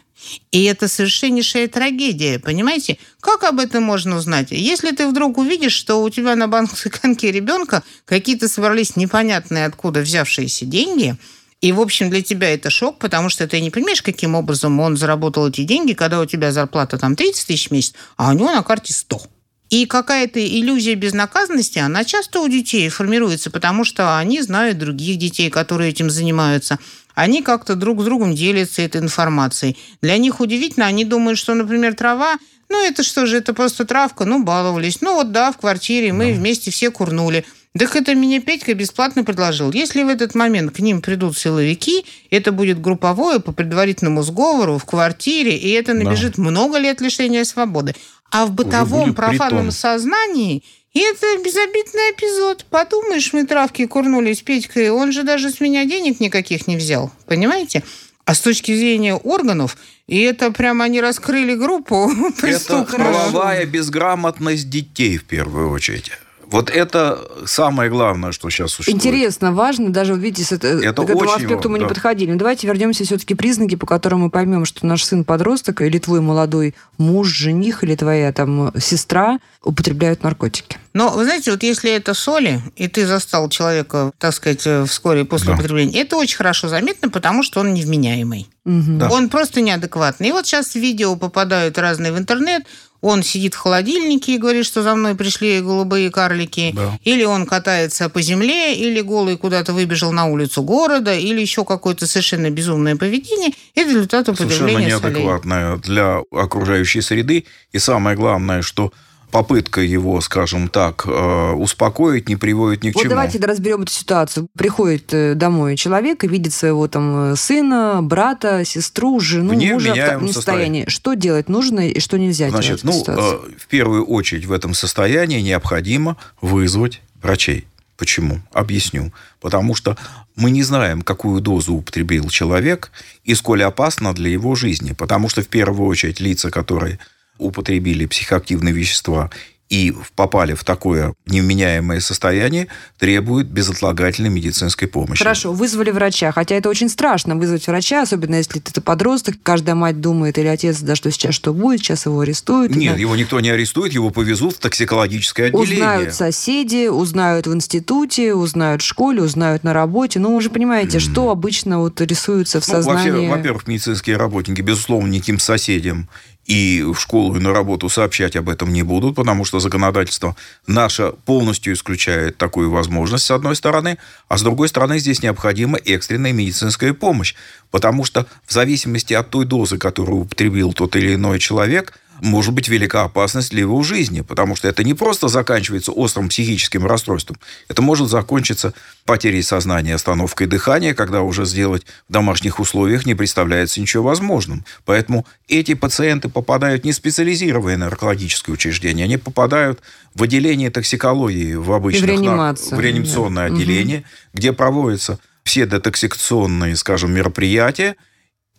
И 0.51 0.63
это 0.65 0.87
совершеннейшая 0.87 1.67
трагедия, 1.67 2.39
понимаете? 2.39 2.97
Как 3.21 3.43
об 3.43 3.59
этом 3.59 3.83
можно 3.83 4.17
узнать? 4.17 4.47
Если 4.51 4.91
ты 4.91 5.07
вдруг 5.07 5.37
увидишь, 5.37 5.73
что 5.73 6.01
у 6.01 6.09
тебя 6.09 6.35
на 6.35 6.47
банке 6.47 7.31
ребенка 7.31 7.83
какие-то 8.05 8.47
собрались 8.47 8.95
непонятные 8.95 9.65
откуда 9.65 10.01
взявшиеся 10.01 10.65
деньги, 10.65 11.15
и, 11.61 11.73
в 11.73 11.81
общем, 11.81 12.09
для 12.09 12.21
тебя 12.21 12.53
это 12.53 12.69
шок, 12.69 12.99
потому 12.99 13.29
что 13.29 13.45
ты 13.47 13.59
не 13.59 13.69
понимаешь, 13.69 14.01
каким 14.01 14.35
образом 14.35 14.79
он 14.79 14.95
заработал 14.95 15.47
эти 15.49 15.63
деньги, 15.63 15.93
когда 15.93 16.21
у 16.21 16.25
тебя 16.25 16.53
зарплата 16.53 16.97
там 16.97 17.15
30 17.15 17.47
тысяч 17.47 17.67
в 17.67 17.71
месяц, 17.71 17.93
а 18.15 18.29
у 18.29 18.33
него 18.33 18.51
на 18.51 18.63
карте 18.63 18.93
100. 18.93 19.21
И 19.69 19.85
какая-то 19.85 20.39
иллюзия 20.43 20.95
безнаказанности, 20.95 21.77
она 21.77 22.03
часто 22.03 22.41
у 22.41 22.47
детей 22.47 22.89
формируется, 22.89 23.51
потому 23.51 23.83
что 23.83 24.17
они 24.17 24.41
знают 24.41 24.79
других 24.79 25.17
детей, 25.17 25.49
которые 25.51 25.91
этим 25.91 26.09
занимаются. 26.09 26.79
Они 27.13 27.43
как-то 27.43 27.75
друг 27.75 28.01
с 28.01 28.05
другом 28.05 28.33
делятся 28.33 28.81
этой 28.81 29.01
информацией. 29.01 29.77
Для 30.01 30.17
них 30.17 30.39
удивительно, 30.39 30.87
они 30.87 31.05
думают, 31.05 31.37
что, 31.37 31.53
например, 31.53 31.93
трава, 31.93 32.37
ну 32.69 32.83
это 32.83 33.03
что 33.03 33.25
же, 33.25 33.37
это 33.37 33.53
просто 33.53 33.85
травка, 33.85 34.25
ну 34.25 34.43
баловались. 34.43 35.01
Ну 35.01 35.15
вот 35.15 35.31
да, 35.31 35.51
в 35.51 35.57
квартире 35.57 36.13
мы 36.13 36.33
вместе 36.33 36.71
все 36.71 36.89
курнули. 36.89 37.45
Так 37.77 37.95
это 37.95 38.15
мне 38.15 38.39
Петька 38.39 38.73
бесплатно 38.73 39.23
предложил. 39.23 39.71
Если 39.71 40.01
в 40.01 40.07
этот 40.07 40.33
момент 40.33 40.71
к 40.75 40.79
ним 40.79 41.01
придут 41.01 41.37
силовики, 41.37 42.03
это 42.31 42.51
будет 42.51 42.81
групповое 42.81 43.39
по 43.39 43.51
предварительному 43.51 44.23
сговору 44.23 44.79
в 44.79 44.85
квартире, 44.85 45.55
и 45.55 45.69
это 45.69 45.93
набежит 45.93 46.39
много 46.39 46.79
лет 46.79 46.99
лишения 46.99 47.43
свободы. 47.43 47.95
А 48.31 48.45
в 48.45 48.51
бытовом 48.51 49.13
профанном 49.13 49.65
притон. 49.65 49.71
сознании 49.71 50.63
это 50.93 51.37
безобидный 51.43 52.11
эпизод. 52.11 52.65
Подумаешь, 52.69 53.31
мы 53.33 53.45
травки 53.45 53.85
курнули 53.85 54.33
с 54.33 54.41
Петькой, 54.41 54.89
он 54.89 55.11
же 55.11 55.23
даже 55.23 55.49
с 55.49 55.59
меня 55.59 55.85
денег 55.85 56.19
никаких 56.19 56.67
не 56.67 56.77
взял. 56.77 57.11
Понимаете? 57.25 57.83
А 58.25 58.35
с 58.35 58.41
точки 58.41 58.75
зрения 58.75 59.15
органов, 59.15 59.77
и 60.07 60.19
это 60.21 60.51
прямо 60.51 60.85
они 60.85 61.01
раскрыли 61.01 61.55
группу 61.55 62.11
Это 62.29 62.41
преступную. 62.41 63.11
правовая 63.11 63.65
безграмотность 63.65 64.69
детей 64.69 65.17
в 65.17 65.25
первую 65.25 65.71
очередь. 65.71 66.11
Вот 66.51 66.69
это 66.69 67.19
самое 67.45 67.89
главное, 67.89 68.31
что 68.31 68.49
сейчас 68.49 68.71
существует. 68.71 68.97
Интересно, 68.97 69.53
важно, 69.53 69.91
даже 69.91 70.15
видите, 70.15 70.43
с 70.43 70.51
это, 70.51 70.67
Это 70.67 71.03
к 71.05 71.09
этому 71.09 71.31
аспекту 71.31 71.69
мы 71.69 71.77
не 71.77 71.83
важно, 71.83 71.87
да. 71.89 71.93
подходили. 71.93 72.31
Но 72.31 72.37
давайте 72.37 72.67
вернемся 72.67 73.03
все-таки 73.03 73.35
признаки, 73.35 73.75
по 73.75 73.85
которым 73.85 74.21
мы 74.21 74.29
поймем, 74.29 74.65
что 74.65 74.85
наш 74.85 75.03
сын 75.03 75.23
подросток 75.23 75.81
или 75.81 75.99
твой 75.99 76.21
молодой 76.21 76.75
муж, 76.97 77.27
жених 77.27 77.83
или 77.83 77.95
твоя 77.95 78.31
там 78.33 78.71
сестра 78.79 79.39
употребляют 79.63 80.23
наркотики. 80.23 80.77
Но, 80.93 81.09
вы 81.11 81.23
знаете, 81.23 81.51
вот 81.51 81.61
если 81.61 81.91
это 81.91 82.13
соли, 82.15 82.61
и 82.75 82.87
ты 82.87 83.05
застал 83.05 83.47
человека, 83.49 84.11
так 84.17 84.33
сказать, 84.33 84.65
э, 84.65 84.85
вскоре 84.85 85.23
после 85.25 85.47
Да. 85.49 85.53
употребления, 85.53 86.01
это 86.01 86.15
очень 86.17 86.37
хорошо 86.37 86.67
заметно, 86.67 87.09
потому 87.09 87.43
что 87.43 87.59
он 87.59 87.73
невменяемый. 87.73 88.49
Мгм. 88.65 88.97
Да. 88.99 89.09
Он 89.09 89.29
просто 89.29 89.61
неадекватный. 89.61 90.29
И 90.29 90.31
вот 90.31 90.45
сейчас 90.47 90.75
видео 90.75 91.15
попадают 91.15 91.77
разные 91.77 92.11
в 92.11 92.17
интернет. 92.17 92.63
Он 93.01 93.23
сидит 93.23 93.53
в 93.53 93.57
холодильнике 93.57 94.35
и 94.35 94.37
говорит, 94.37 94.65
что 94.65 94.83
за 94.83 94.93
мной 94.95 95.15
пришли 95.15 95.61
голубые 95.61 96.11
карлики. 96.11 96.73
Да. 96.75 96.99
Или 97.03 97.23
он 97.23 97.45
катается 97.45 98.09
по 98.09 98.21
земле, 98.21 98.75
или 98.75 98.99
голый 99.01 99.37
куда-то 99.37 99.73
выбежал 99.73 100.11
на 100.11 100.25
улицу 100.25 100.63
города, 100.63 101.13
или 101.13 101.39
еще 101.39 101.63
какое-то 101.63 102.07
совершенно 102.07 102.49
безумное 102.49 102.95
поведение. 102.95 103.51
Это 103.75 103.89
результат 103.89 104.25
Совершенно 104.25 104.47
употребления 104.49 104.99
солей. 104.99 105.79
для 105.81 106.21
окружающей 106.31 107.01
среды. 107.01 107.45
И 107.71 107.79
самое 107.79 108.17
главное, 108.17 108.61
что 108.61 108.91
попытка 109.31 109.81
его, 109.81 110.19
скажем 110.21 110.67
так, 110.67 111.05
э, 111.05 111.51
успокоить 111.53 112.29
не 112.29 112.35
приводит 112.35 112.83
ни 112.83 112.91
к 112.91 112.95
Вот 112.95 113.01
чему. 113.01 113.11
давайте 113.11 113.39
разберем 113.39 113.83
эту 113.83 113.91
ситуацию. 113.91 114.47
Приходит 114.57 115.13
э, 115.13 115.35
домой 115.35 115.75
человек 115.75 116.23
и 116.23 116.27
видит 116.27 116.53
своего 116.53 116.87
там 116.87 117.33
э, 117.33 117.35
сына, 117.35 117.99
брата, 118.01 118.63
сестру, 118.65 119.19
жену, 119.19 119.53
В 119.53 119.63
мужа 119.63 119.93
в 119.93 119.95
таком 119.95 120.33
состоянии. 120.33 120.85
Что 120.87 121.13
делать 121.13 121.49
нужно 121.49 121.89
и 121.89 121.99
что 121.99 122.17
нельзя 122.17 122.49
Значит, 122.49 122.81
делать 122.81 122.83
ну, 122.83 122.91
в 122.91 122.95
ситуации? 122.95 123.55
в 123.57 123.67
первую 123.67 124.05
очередь 124.05 124.45
в 124.45 124.51
этом 124.51 124.73
состоянии 124.73 125.39
необходимо 125.41 126.17
вызвать 126.41 127.01
врачей. 127.21 127.65
Почему? 127.97 128.39
Объясню. 128.53 129.11
Потому 129.41 129.75
что 129.75 129.97
мы 130.35 130.51
не 130.51 130.63
знаем, 130.63 131.01
какую 131.01 131.41
дозу 131.41 131.73
употребил 131.73 132.29
человек 132.29 132.91
и 133.25 133.35
сколь 133.35 133.61
опасно 133.61 134.13
для 134.13 134.29
его 134.29 134.55
жизни. 134.55 134.93
Потому 134.93 135.27
что 135.27 135.41
в 135.41 135.49
первую 135.49 135.89
очередь 135.89 136.21
лица, 136.21 136.49
которые 136.49 136.97
употребили 137.39 138.05
психоактивные 138.05 138.73
вещества 138.73 139.29
и 139.69 139.93
попали 140.15 140.55
в 140.55 140.63
такое 140.63 141.13
невменяемое 141.27 141.99
состояние, 141.99 142.67
требуют 142.97 143.47
безотлагательной 143.47 144.31
медицинской 144.31 144.87
помощи. 144.87 145.19
Хорошо, 145.19 145.53
вызвали 145.53 145.91
врача, 145.91 146.31
хотя 146.31 146.55
это 146.55 146.69
очень 146.69 146.89
страшно 146.89 147.35
вызвать 147.35 147.67
врача, 147.67 148.01
особенно 148.01 148.35
если 148.35 148.59
ты 148.59 148.81
подросток, 148.81 149.35
каждая 149.43 149.75
мать 149.75 150.01
думает 150.01 150.39
или 150.39 150.47
отец, 150.47 150.79
да 150.79 150.95
что 150.95 151.11
сейчас 151.11 151.35
что 151.35 151.53
будет, 151.53 151.81
сейчас 151.81 152.07
его 152.07 152.19
арестуют. 152.21 152.75
Нет, 152.75 152.95
да. 152.95 152.99
его 152.99 153.15
никто 153.15 153.39
не 153.39 153.49
арестует, 153.51 153.93
его 153.93 154.09
повезут 154.09 154.55
в 154.55 154.59
токсикологическое 154.59 155.47
отделение. 155.47 155.75
Узнают 155.75 156.13
соседи, 156.15 156.87
узнают 156.87 157.45
в 157.45 157.53
институте, 157.53 158.33
узнают 158.33 158.81
в 158.81 158.85
школе, 158.85 159.21
узнают 159.21 159.63
на 159.63 159.73
работе. 159.73 160.19
Ну, 160.19 160.35
вы 160.35 160.41
же 160.41 160.49
понимаете, 160.49 160.97
что 160.97 161.29
обычно 161.29 161.79
вот 161.79 162.01
рисуется 162.01 162.59
в 162.59 162.67
Ну, 162.67 162.73
сознании. 162.73 163.29
Во-первых, 163.29 163.67
медицинские 163.67 164.17
работники, 164.17 164.61
безусловно, 164.61 165.07
никаким 165.09 165.37
соседям 165.37 166.09
и 166.49 166.81
в 166.81 166.95
школу, 166.95 167.35
и 167.35 167.39
на 167.39 167.53
работу 167.53 167.89
сообщать 167.89 168.35
об 168.35 168.49
этом 168.49 168.73
не 168.73 168.81
будут, 168.81 169.15
потому 169.15 169.45
что 169.45 169.59
законодательство 169.59 170.35
наше 170.65 171.13
полностью 171.25 171.73
исключает 171.73 172.37
такую 172.37 172.71
возможность, 172.71 173.25
с 173.25 173.31
одной 173.31 173.55
стороны, 173.55 173.99
а 174.27 174.37
с 174.39 174.41
другой 174.41 174.67
стороны, 174.67 174.97
здесь 174.97 175.21
необходима 175.21 175.77
экстренная 175.77 176.33
медицинская 176.33 176.93
помощь, 176.93 177.35
потому 177.69 178.03
что 178.03 178.25
в 178.47 178.51
зависимости 178.51 179.13
от 179.13 179.29
той 179.29 179.45
дозы, 179.45 179.77
которую 179.77 180.21
употребил 180.21 180.73
тот 180.73 180.95
или 180.95 181.13
иной 181.13 181.37
человек, 181.37 181.93
может 182.21 182.53
быть 182.53 182.67
велика 182.67 183.03
опасность 183.03 183.51
для 183.51 183.61
его 183.61 183.81
жизни, 183.83 184.21
потому 184.21 184.55
что 184.55 184.67
это 184.67 184.83
не 184.83 184.93
просто 184.93 185.27
заканчивается 185.27 185.91
острым 185.91 186.29
психическим 186.29 186.85
расстройством, 186.85 187.37
это 187.67 187.81
может 187.81 188.09
закончиться 188.09 188.73
потерей 189.05 189.41
сознания, 189.41 189.95
остановкой 189.95 190.47
дыхания, 190.47 190.93
когда 190.93 191.21
уже 191.21 191.45
сделать 191.45 191.85
в 192.07 192.13
домашних 192.13 192.59
условиях 192.59 193.05
не 193.05 193.15
представляется 193.15 193.81
ничего 193.81 194.03
возможным. 194.03 194.65
Поэтому 194.85 195.25
эти 195.47 195.73
пациенты 195.73 196.29
попадают 196.29 196.85
не 196.85 196.91
в 196.91 196.95
специализированные 196.95 197.77
наркологические 197.77 198.53
учреждения, 198.53 199.03
они 199.03 199.17
попадают 199.17 199.79
в 200.15 200.23
отделение 200.23 200.69
токсикологии 200.69 201.55
в 201.55 201.71
обычных... 201.71 202.03
в 202.03 202.07
реанимацию. 202.07 202.77
В 202.77 202.79
реанимационное 202.81 203.49
да. 203.49 203.55
отделение, 203.55 203.99
угу. 203.99 204.05
где 204.33 204.53
проводятся 204.53 205.19
все 205.43 205.65
детоксикационные, 205.65 206.75
скажем, 206.75 207.11
мероприятия, 207.11 207.95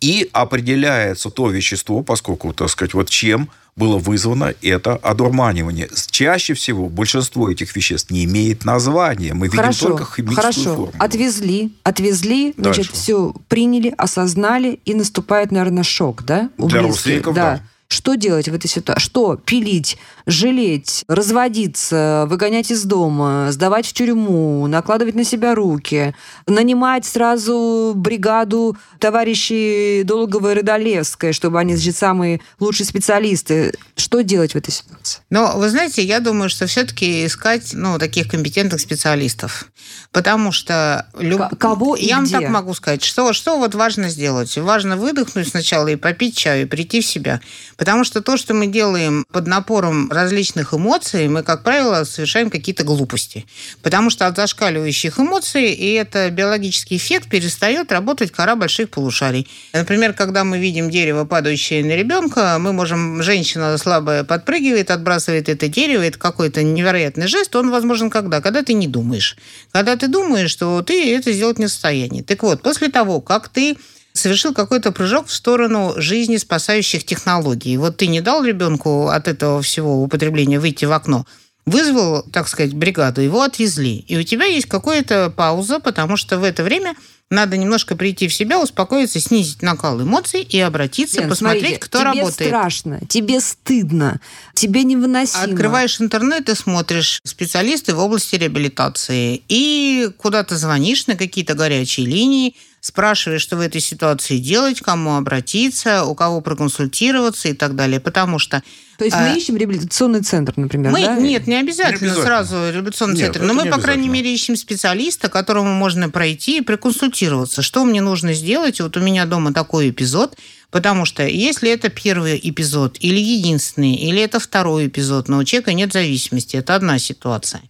и 0.01 0.29
определяется 0.33 1.29
то 1.29 1.49
вещество, 1.49 2.01
поскольку, 2.03 2.53
так 2.53 2.69
сказать, 2.69 2.93
вот 2.93 3.09
чем 3.09 3.49
было 3.77 3.97
вызвано 3.97 4.53
это 4.61 4.95
одурманивание. 4.97 5.87
Чаще 6.09 6.53
всего 6.53 6.89
большинство 6.89 7.49
этих 7.49 7.73
веществ 7.75 8.11
не 8.11 8.25
имеет 8.25 8.65
названия. 8.65 9.33
Мы 9.33 9.49
хорошо, 9.49 9.85
видим 9.85 9.97
только 9.97 10.13
химическую 10.13 10.35
хорошо. 10.41 10.63
формулу. 10.63 10.93
Отвезли, 10.99 11.71
отвезли, 11.83 12.53
Дальше. 12.57 12.81
значит, 12.83 12.93
все 12.93 13.33
приняли, 13.47 13.93
осознали, 13.97 14.79
и 14.83 14.93
наступает, 14.93 15.51
наверное, 15.51 15.83
шок, 15.83 16.23
да? 16.23 16.49
У 16.57 16.67
Для 16.67 16.81
близких. 16.81 16.95
родственников, 16.95 17.35
да. 17.35 17.43
да. 17.55 17.63
Что 17.91 18.15
делать 18.15 18.47
в 18.47 18.53
этой 18.53 18.69
ситуации? 18.69 19.03
Что? 19.03 19.35
Пилить, 19.35 19.97
жалеть, 20.25 21.03
разводиться, 21.09 22.25
выгонять 22.29 22.71
из 22.71 22.85
дома, 22.85 23.47
сдавать 23.51 23.85
в 23.85 23.91
тюрьму, 23.91 24.65
накладывать 24.67 25.13
на 25.13 25.25
себя 25.25 25.53
руки, 25.55 26.15
нанимать 26.47 27.03
сразу 27.03 27.91
бригаду 27.93 28.77
товарищей 28.97 30.03
Долгова 30.03 30.53
и 30.53 30.55
Рыдолевской, 30.55 31.33
чтобы 31.33 31.59
они 31.59 31.75
же 31.75 31.91
самые 31.91 32.39
лучшие 32.61 32.87
специалисты. 32.87 33.73
Что 33.97 34.21
делать 34.21 34.53
в 34.53 34.55
этой 34.55 34.71
ситуации? 34.71 35.19
Но, 35.29 35.57
вы 35.57 35.69
знаете, 35.69 36.01
я 36.01 36.21
думаю, 36.21 36.49
что 36.49 36.67
все-таки 36.67 37.25
искать 37.25 37.71
ну, 37.73 37.99
таких 37.99 38.29
компетентных 38.29 38.79
специалистов. 38.79 39.65
Потому 40.11 40.53
что... 40.53 41.07
Люб... 41.19 41.41
Кого 41.57 41.95
и 41.95 42.05
Я 42.05 42.21
где? 42.21 42.35
вам 42.35 42.43
так 42.43 42.51
могу 42.51 42.73
сказать. 42.73 43.03
Что, 43.03 43.33
что 43.33 43.57
вот 43.57 43.75
важно 43.75 44.07
сделать? 44.07 44.57
Важно 44.57 44.95
выдохнуть 44.95 45.49
сначала 45.49 45.89
и 45.89 45.97
попить 45.97 46.37
чаю, 46.37 46.63
и 46.63 46.65
прийти 46.65 47.01
в 47.01 47.05
себя. 47.05 47.41
Потому 47.81 48.03
что 48.03 48.21
то, 48.21 48.37
что 48.37 48.53
мы 48.53 48.67
делаем 48.67 49.25
под 49.31 49.47
напором 49.47 50.11
различных 50.11 50.75
эмоций, 50.75 51.27
мы, 51.27 51.41
как 51.41 51.63
правило, 51.63 52.03
совершаем 52.03 52.51
какие-то 52.51 52.83
глупости. 52.83 53.47
Потому 53.81 54.11
что 54.11 54.27
от 54.27 54.35
зашкаливающих 54.35 55.19
эмоций, 55.19 55.71
и 55.71 55.93
это 55.93 56.29
биологический 56.29 56.97
эффект, 56.97 57.27
перестает 57.27 57.91
работать 57.91 58.31
кора 58.31 58.55
больших 58.55 58.91
полушарий. 58.91 59.47
Например, 59.73 60.13
когда 60.13 60.43
мы 60.43 60.59
видим 60.59 60.91
дерево, 60.91 61.25
падающее 61.25 61.83
на 61.83 61.95
ребенка, 61.95 62.57
мы 62.59 62.71
можем, 62.71 63.23
женщина 63.23 63.75
слабая 63.79 64.23
подпрыгивает, 64.23 64.91
отбрасывает 64.91 65.49
это 65.49 65.67
дерево, 65.67 66.03
это 66.03 66.19
какой-то 66.19 66.61
невероятный 66.61 67.25
жест, 67.25 67.55
он 67.55 67.71
возможен 67.71 68.11
когда? 68.11 68.41
Когда 68.41 68.61
ты 68.61 68.73
не 68.73 68.87
думаешь. 68.87 69.37
Когда 69.71 69.95
ты 69.95 70.07
думаешь, 70.07 70.51
что 70.51 70.83
ты 70.83 71.15
это 71.15 71.33
сделать 71.33 71.57
не 71.57 71.65
в 71.65 71.69
состоянии. 71.69 72.21
Так 72.21 72.43
вот, 72.43 72.61
после 72.61 72.89
того, 72.89 73.21
как 73.21 73.49
ты 73.49 73.75
совершил 74.21 74.53
какой-то 74.53 74.91
прыжок 74.91 75.27
в 75.27 75.33
сторону 75.33 75.93
жизни 75.97 76.37
спасающих 76.37 77.03
технологий. 77.03 77.77
Вот 77.77 77.97
ты 77.97 78.07
не 78.07 78.21
дал 78.21 78.43
ребенку 78.43 79.07
от 79.07 79.27
этого 79.27 79.61
всего 79.61 80.01
употребления 80.03 80.59
выйти 80.59 80.85
в 80.85 80.91
окно, 80.91 81.25
вызвал, 81.65 82.23
так 82.31 82.47
сказать, 82.47 82.73
бригаду, 82.73 83.21
его 83.21 83.41
отвезли. 83.41 83.97
И 84.07 84.17
у 84.17 84.23
тебя 84.23 84.45
есть 84.45 84.67
какая-то 84.67 85.33
пауза, 85.35 85.79
потому 85.79 86.17
что 86.17 86.39
в 86.39 86.43
это 86.43 86.63
время 86.63 86.95
надо 87.31 87.55
немножко 87.55 87.95
прийти 87.95 88.27
в 88.27 88.33
себя, 88.33 88.59
успокоиться, 88.61 89.19
снизить 89.19 89.61
накал 89.61 90.01
эмоций 90.01 90.41
и 90.41 90.59
обратиться, 90.59 91.21
Лен, 91.21 91.29
посмотреть, 91.29 91.61
смотрите, 91.61 91.79
кто 91.79 91.99
тебе 91.99 92.07
работает. 92.07 92.37
Тебе 92.37 92.47
страшно, 92.47 92.99
тебе 93.07 93.39
стыдно, 93.39 94.21
тебе 94.53 94.83
невыносимо. 94.83 95.43
Открываешь 95.43 96.01
интернет 96.01 96.49
и 96.49 96.55
смотришь 96.55 97.21
специалисты 97.23 97.95
в 97.95 97.99
области 97.99 98.35
реабилитации. 98.35 99.41
И 99.47 100.09
куда 100.17 100.43
то 100.43 100.57
звонишь 100.57 101.07
на 101.07 101.15
какие-то 101.15 101.53
горячие 101.53 102.05
линии, 102.05 102.55
спрашиваешь, 102.81 103.41
что 103.41 103.55
в 103.55 103.61
этой 103.61 103.79
ситуации 103.79 104.37
делать, 104.37 104.81
кому 104.81 105.15
обратиться, 105.15 106.03
у 106.03 106.15
кого 106.15 106.41
проконсультироваться 106.41 107.47
и 107.47 107.53
так 107.53 107.75
далее. 107.75 107.99
Потому 107.99 108.39
что 108.39 108.61
то 108.97 109.05
есть 109.05 109.17
мы 109.17 109.29
а, 109.29 109.33
ищем 109.33 109.57
реабилитационный 109.57 110.21
центр, 110.21 110.53
например, 110.57 110.91
мы, 110.91 111.01
да? 111.03 111.15
Нет, 111.15 111.47
не 111.47 111.55
обязательно, 111.55 112.05
не 112.05 112.11
обязательно. 112.11 112.23
сразу 112.23 112.55
реабилитационный 112.71 113.15
нет, 113.15 113.33
центр. 113.33 113.41
Но 113.41 113.53
мы, 113.53 113.65
по 113.65 113.79
крайней 113.79 114.09
мере, 114.09 114.31
ищем 114.31 114.55
специалиста, 114.55 115.29
которому 115.29 115.73
можно 115.73 116.09
пройти 116.09 116.59
и 116.59 116.61
проконсультироваться. 116.61 117.63
Что 117.63 117.83
мне 117.83 118.01
нужно 118.01 118.33
сделать? 118.33 118.79
Вот 118.79 118.97
у 118.97 118.99
меня 118.99 119.25
дома 119.25 119.53
такой 119.53 119.89
эпизод. 119.89 120.37
Потому 120.71 121.05
что 121.05 121.27
если 121.27 121.69
это 121.69 121.89
первый 121.89 122.39
эпизод, 122.41 122.97
или 123.01 123.19
единственный, 123.19 123.95
или 123.95 124.21
это 124.21 124.39
второй 124.39 124.87
эпизод, 124.87 125.27
но 125.27 125.39
у 125.39 125.43
человека 125.43 125.73
нет 125.73 125.91
зависимости, 125.91 126.55
это 126.55 126.75
одна 126.75 126.97
ситуация. 126.97 127.61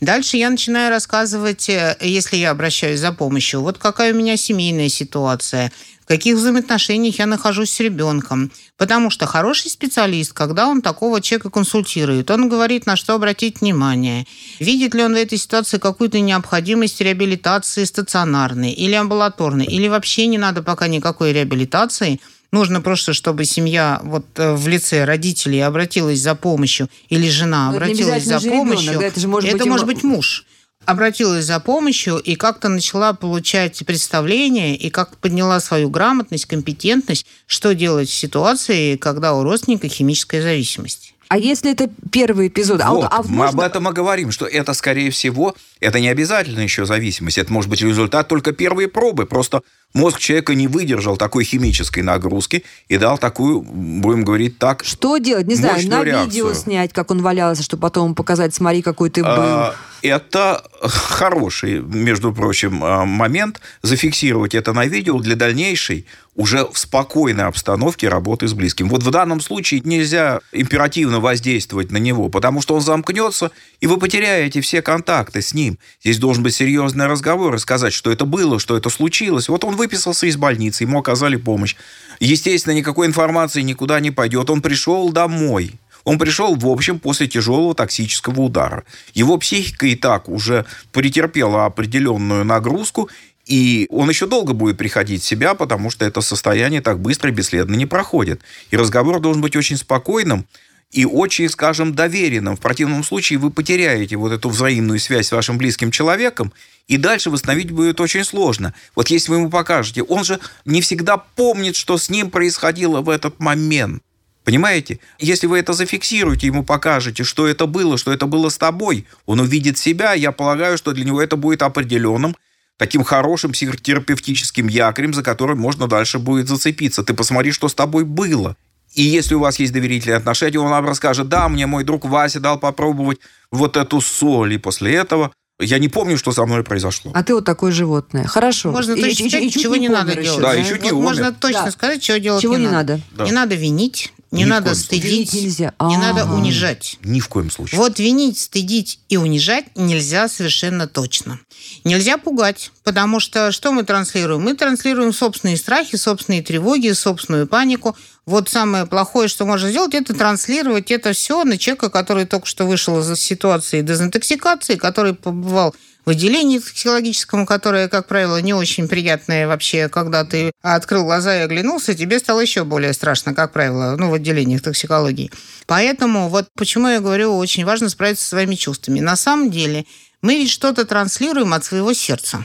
Дальше 0.00 0.36
я 0.36 0.48
начинаю 0.50 0.90
рассказывать, 0.90 1.68
э, 1.68 1.96
если 2.00 2.36
я 2.36 2.52
обращаюсь 2.52 3.00
за 3.00 3.12
помощью, 3.12 3.60
вот 3.60 3.78
какая 3.78 4.14
у 4.14 4.16
меня 4.16 4.36
семейная 4.36 4.88
ситуация, 4.88 5.72
в 6.04 6.06
каких 6.06 6.36
взаимоотношениях 6.36 7.18
я 7.18 7.26
нахожусь 7.26 7.70
с 7.70 7.80
ребенком. 7.80 8.52
Потому 8.76 9.08
что 9.08 9.26
хороший 9.26 9.70
специалист, 9.70 10.34
когда 10.34 10.68
он 10.68 10.82
такого 10.82 11.22
человека 11.22 11.48
консультирует, 11.48 12.30
он 12.30 12.48
говорит, 12.50 12.84
на 12.84 12.94
что 12.94 13.14
обратить 13.14 13.62
внимание. 13.62 14.26
Видит 14.60 14.94
ли 14.94 15.02
он 15.02 15.14
в 15.14 15.16
этой 15.16 15.38
ситуации 15.38 15.78
какую-то 15.78 16.20
необходимость 16.20 17.00
реабилитации 17.00 17.84
стационарной 17.84 18.72
или 18.72 18.92
амбулаторной, 18.92 19.64
или 19.64 19.88
вообще 19.88 20.26
не 20.26 20.36
надо 20.36 20.62
пока 20.62 20.88
никакой 20.88 21.32
реабилитации, 21.32 22.20
Нужно 22.54 22.80
просто, 22.80 23.14
чтобы 23.14 23.46
семья 23.46 24.00
вот 24.04 24.26
э, 24.36 24.54
в 24.54 24.68
лице 24.68 25.04
родителей 25.04 25.58
обратилась 25.58 26.20
за 26.20 26.36
помощью, 26.36 26.88
или 27.08 27.28
жена 27.28 27.68
Но 27.68 27.76
обратилась 27.76 28.22
за 28.22 28.40
помощью. 28.40 28.92
Ребенок, 28.92 29.00
да, 29.00 29.06
это, 29.08 29.20
же 29.20 29.26
может, 29.26 29.48
это 29.48 29.58
быть 29.58 29.66
может 29.66 29.86
быть 29.86 30.04
муж 30.04 30.46
обратилась 30.86 31.46
за 31.46 31.60
помощью 31.60 32.18
и 32.18 32.36
как-то 32.36 32.68
начала 32.68 33.14
получать 33.14 33.82
представление 33.86 34.76
и 34.76 34.90
как 34.90 35.16
подняла 35.16 35.58
свою 35.58 35.88
грамотность, 35.88 36.44
компетентность, 36.44 37.26
что 37.46 37.74
делать 37.74 38.08
в 38.08 38.14
ситуации, 38.14 38.96
когда 38.96 39.34
у 39.34 39.42
родственника 39.42 39.88
химическая 39.88 40.42
зависимость. 40.42 41.14
А 41.28 41.38
если 41.38 41.72
это 41.72 41.90
первый 42.12 42.48
эпизод? 42.48 42.80
А 42.82 42.90
вот, 42.92 43.04
а, 43.04 43.08
а 43.18 43.22
мы 43.24 43.46
об 43.46 43.58
этом 43.58 43.88
и 43.88 43.92
говорим, 43.92 44.30
что 44.30 44.46
это, 44.46 44.74
скорее 44.74 45.10
всего, 45.10 45.56
это 45.80 45.98
не 45.98 46.08
обязательно 46.08 46.60
еще 46.60 46.84
зависимость. 46.84 47.38
Это 47.38 47.52
может 47.52 47.70
быть 47.70 47.80
результат 47.80 48.28
только 48.28 48.52
первой 48.52 48.88
пробы. 48.88 49.26
Просто 49.26 49.62
мозг 49.94 50.18
человека 50.18 50.54
не 50.54 50.68
выдержал 50.68 51.16
такой 51.16 51.44
химической 51.44 52.00
нагрузки 52.00 52.64
и 52.88 52.98
дал 52.98 53.16
такую, 53.16 53.62
будем 53.62 54.24
говорить 54.24 54.58
так, 54.58 54.84
Что 54.84 55.18
делать? 55.18 55.46
Не 55.46 55.54
знаю, 55.54 55.88
на 55.88 56.02
реакцию. 56.04 56.26
видео 56.26 56.52
снять, 56.52 56.92
как 56.92 57.10
он 57.10 57.22
валялся, 57.22 57.62
чтобы 57.62 57.82
потом 57.82 58.14
показать, 58.14 58.54
смотри, 58.54 58.82
какой 58.82 59.10
ты 59.10 59.22
был. 59.22 59.30
А, 59.30 59.74
это 60.02 60.62
хороший, 60.82 61.80
между 61.80 62.32
прочим, 62.32 62.84
а, 62.84 63.04
момент 63.04 63.60
зафиксировать 63.82 64.54
это 64.54 64.72
на 64.72 64.84
видео 64.86 65.18
для 65.20 65.36
дальнейшей 65.36 66.06
уже 66.36 66.66
в 66.66 66.76
спокойной 66.78 67.44
обстановке 67.44 68.08
работы 68.08 68.48
с 68.48 68.54
близким. 68.54 68.88
Вот 68.88 69.02
в 69.02 69.10
данном 69.10 69.40
случае 69.40 69.80
нельзя 69.84 70.40
императивно 70.52 71.20
воздействовать 71.20 71.90
на 71.92 71.98
него, 71.98 72.28
потому 72.28 72.60
что 72.60 72.74
он 72.74 72.80
замкнется, 72.80 73.52
и 73.80 73.86
вы 73.86 73.98
потеряете 73.98 74.60
все 74.60 74.82
контакты 74.82 75.42
с 75.42 75.54
ним. 75.54 75.78
Здесь 76.02 76.18
должен 76.18 76.42
быть 76.42 76.54
серьезный 76.54 77.06
разговор 77.06 77.54
и 77.54 77.58
сказать, 77.58 77.92
что 77.92 78.10
это 78.10 78.24
было, 78.24 78.58
что 78.58 78.76
это 78.76 78.90
случилось. 78.90 79.48
Вот 79.48 79.64
он 79.64 79.76
выписался 79.84 80.26
из 80.26 80.36
больницы, 80.36 80.84
ему 80.84 80.98
оказали 80.98 81.36
помощь. 81.36 81.76
Естественно, 82.20 82.74
никакой 82.74 83.06
информации 83.06 83.62
никуда 83.62 84.00
не 84.00 84.10
пойдет. 84.10 84.50
Он 84.50 84.62
пришел 84.62 85.12
домой. 85.12 85.72
Он 86.04 86.18
пришел, 86.18 86.54
в 86.54 86.66
общем, 86.66 86.98
после 86.98 87.26
тяжелого 87.26 87.74
токсического 87.74 88.40
удара. 88.42 88.84
Его 89.14 89.38
психика 89.38 89.86
и 89.86 89.94
так 89.94 90.28
уже 90.28 90.66
претерпела 90.92 91.64
определенную 91.64 92.44
нагрузку, 92.44 93.10
и 93.46 93.86
он 93.90 94.08
еще 94.08 94.26
долго 94.26 94.52
будет 94.52 94.78
приходить 94.78 95.22
в 95.22 95.26
себя, 95.26 95.54
потому 95.54 95.90
что 95.90 96.04
это 96.04 96.20
состояние 96.20 96.80
так 96.80 97.00
быстро 97.00 97.30
и 97.30 97.32
бесследно 97.32 97.74
не 97.74 97.86
проходит. 97.86 98.40
И 98.70 98.76
разговор 98.76 99.20
должен 99.20 99.42
быть 99.42 99.56
очень 99.56 99.76
спокойным, 99.76 100.46
и 100.94 101.04
очень, 101.04 101.48
скажем, 101.48 101.92
доверенным. 101.92 102.56
В 102.56 102.60
противном 102.60 103.02
случае 103.02 103.40
вы 103.40 103.50
потеряете 103.50 104.16
вот 104.16 104.30
эту 104.30 104.48
взаимную 104.48 105.00
связь 105.00 105.26
с 105.26 105.32
вашим 105.32 105.58
близким 105.58 105.90
человеком, 105.90 106.52
и 106.86 106.96
дальше 106.98 107.30
восстановить 107.30 107.72
будет 107.72 108.00
очень 108.00 108.22
сложно. 108.22 108.74
Вот 108.94 109.08
если 109.08 109.32
вы 109.32 109.38
ему 109.38 109.50
покажете, 109.50 110.04
он 110.04 110.22
же 110.22 110.38
не 110.64 110.80
всегда 110.80 111.16
помнит, 111.16 111.74
что 111.74 111.98
с 111.98 112.10
ним 112.10 112.30
происходило 112.30 113.00
в 113.00 113.08
этот 113.08 113.40
момент. 113.40 114.02
Понимаете? 114.44 115.00
Если 115.18 115.48
вы 115.48 115.58
это 115.58 115.72
зафиксируете, 115.72 116.46
ему 116.46 116.62
покажете, 116.62 117.24
что 117.24 117.48
это 117.48 117.66
было, 117.66 117.98
что 117.98 118.12
это 118.12 118.26
было 118.26 118.48
с 118.48 118.56
тобой, 118.56 119.06
он 119.26 119.40
увидит 119.40 119.78
себя, 119.78 120.12
я 120.12 120.30
полагаю, 120.30 120.78
что 120.78 120.92
для 120.92 121.04
него 121.04 121.20
это 121.20 121.34
будет 121.36 121.62
определенным, 121.62 122.36
таким 122.76 123.02
хорошим 123.02 123.50
психотерапевтическим 123.50 124.68
якорем, 124.68 125.12
за 125.12 125.24
которым 125.24 125.58
можно 125.58 125.88
дальше 125.88 126.20
будет 126.20 126.46
зацепиться. 126.46 127.02
Ты 127.02 127.14
посмотри, 127.14 127.50
что 127.50 127.68
с 127.68 127.74
тобой 127.74 128.04
было. 128.04 128.56
И 128.94 129.02
если 129.02 129.34
у 129.34 129.40
вас 129.40 129.58
есть 129.58 129.72
доверительные 129.72 130.16
отношения, 130.16 130.58
он 130.58 130.70
вам 130.70 130.86
расскажет, 130.86 131.28
да, 131.28 131.48
мне 131.48 131.66
мой 131.66 131.84
друг 131.84 132.04
Вася 132.04 132.40
дал 132.40 132.58
попробовать 132.58 133.18
вот 133.50 133.76
эту 133.76 134.00
соль, 134.00 134.54
и 134.54 134.58
после 134.58 134.94
этого 134.94 135.32
я 135.60 135.78
не 135.78 135.88
помню, 135.88 136.18
что 136.18 136.32
со 136.32 136.44
мной 136.46 136.64
произошло. 136.64 137.12
А 137.14 137.22
ты 137.22 137.34
вот 137.34 137.44
такое 137.44 137.70
животное. 137.70 138.24
Хорошо. 138.24 138.72
Можно 138.72 138.92
и, 138.92 139.02
точно 139.02 139.24
и, 139.24 139.28
сказать, 139.28 139.44
и, 139.44 139.50
чего 139.50 139.76
не, 139.76 139.82
не 139.82 139.88
надо 139.88 140.14
делать. 140.16 140.40
Да, 140.40 140.54
и 140.54 140.64
чуть 140.64 140.82
не 140.82 140.90
вот 140.90 140.98
умер. 140.98 141.08
Можно 141.08 141.32
точно 141.32 141.64
да. 141.64 141.70
сказать, 141.70 142.02
чего 142.02 142.16
делать 142.18 142.42
чего 142.42 142.56
не, 142.56 142.66
не 142.66 142.70
надо. 142.70 142.94
надо. 142.94 143.02
Да. 143.12 143.24
Не 143.24 143.32
надо 143.32 143.54
винить, 143.54 144.12
Не 144.34 144.42
Ни 144.42 144.48
надо 144.48 144.74
стыдить, 144.74 145.04
Винить 145.32 145.32
нельзя. 145.32 145.74
не 145.80 145.96
надо 145.96 146.22
Ага. 146.22 146.34
унижать. 146.34 146.98
Ни 147.04 147.20
в 147.20 147.28
коем 147.28 147.52
случае. 147.52 147.78
Вот 147.78 148.00
винить, 148.00 148.36
стыдить 148.38 148.98
и 149.08 149.16
унижать 149.16 149.66
нельзя 149.76 150.28
совершенно 150.28 150.88
точно. 150.88 151.38
Нельзя 151.84 152.18
пугать, 152.18 152.72
потому 152.82 153.20
что 153.20 153.52
что 153.52 153.70
мы 153.70 153.84
транслируем? 153.84 154.42
Мы 154.42 154.54
транслируем 154.54 155.12
собственные 155.12 155.56
страхи, 155.56 155.94
собственные 155.94 156.42
тревоги, 156.42 156.90
собственную 156.90 157.46
панику. 157.46 157.96
Вот 158.26 158.48
самое 158.48 158.86
плохое, 158.86 159.28
что 159.28 159.46
можно 159.46 159.70
сделать, 159.70 159.94
это 159.94 160.14
транслировать 160.14 160.90
это 160.90 161.12
все 161.12 161.44
на 161.44 161.56
человека, 161.56 161.88
который 161.88 162.24
только 162.26 162.46
что 162.46 162.66
вышел 162.66 162.98
из 163.00 163.16
ситуации 163.20 163.82
дезинтоксикации, 163.82 164.74
который 164.74 165.14
побывал 165.14 165.76
в 166.04 166.10
отделении 166.10 166.58
токсикологическом, 166.58 167.46
которое, 167.46 167.88
как 167.88 168.06
правило, 168.06 168.40
не 168.40 168.54
очень 168.54 168.88
приятное 168.88 169.46
вообще, 169.46 169.88
когда 169.88 170.24
ты 170.24 170.52
открыл 170.62 171.04
глаза 171.04 171.36
и 171.36 171.40
оглянулся, 171.40 171.94
тебе 171.94 172.18
стало 172.18 172.40
еще 172.40 172.64
более 172.64 172.92
страшно, 172.92 173.34
как 173.34 173.52
правило, 173.52 173.96
ну, 173.98 174.10
в 174.10 174.14
отделениях 174.14 174.62
токсикологии. 174.62 175.30
Поэтому 175.66 176.28
вот 176.28 176.48
почему 176.56 176.88
я 176.88 177.00
говорю, 177.00 177.36
очень 177.36 177.64
важно 177.64 177.88
справиться 177.88 178.24
со 178.24 178.30
своими 178.30 178.54
чувствами. 178.54 179.00
На 179.00 179.16
самом 179.16 179.50
деле, 179.50 179.86
мы 180.24 180.36
ведь 180.36 180.50
что-то 180.50 180.86
транслируем 180.86 181.52
от 181.52 181.66
своего 181.66 181.92
сердца. 181.92 182.42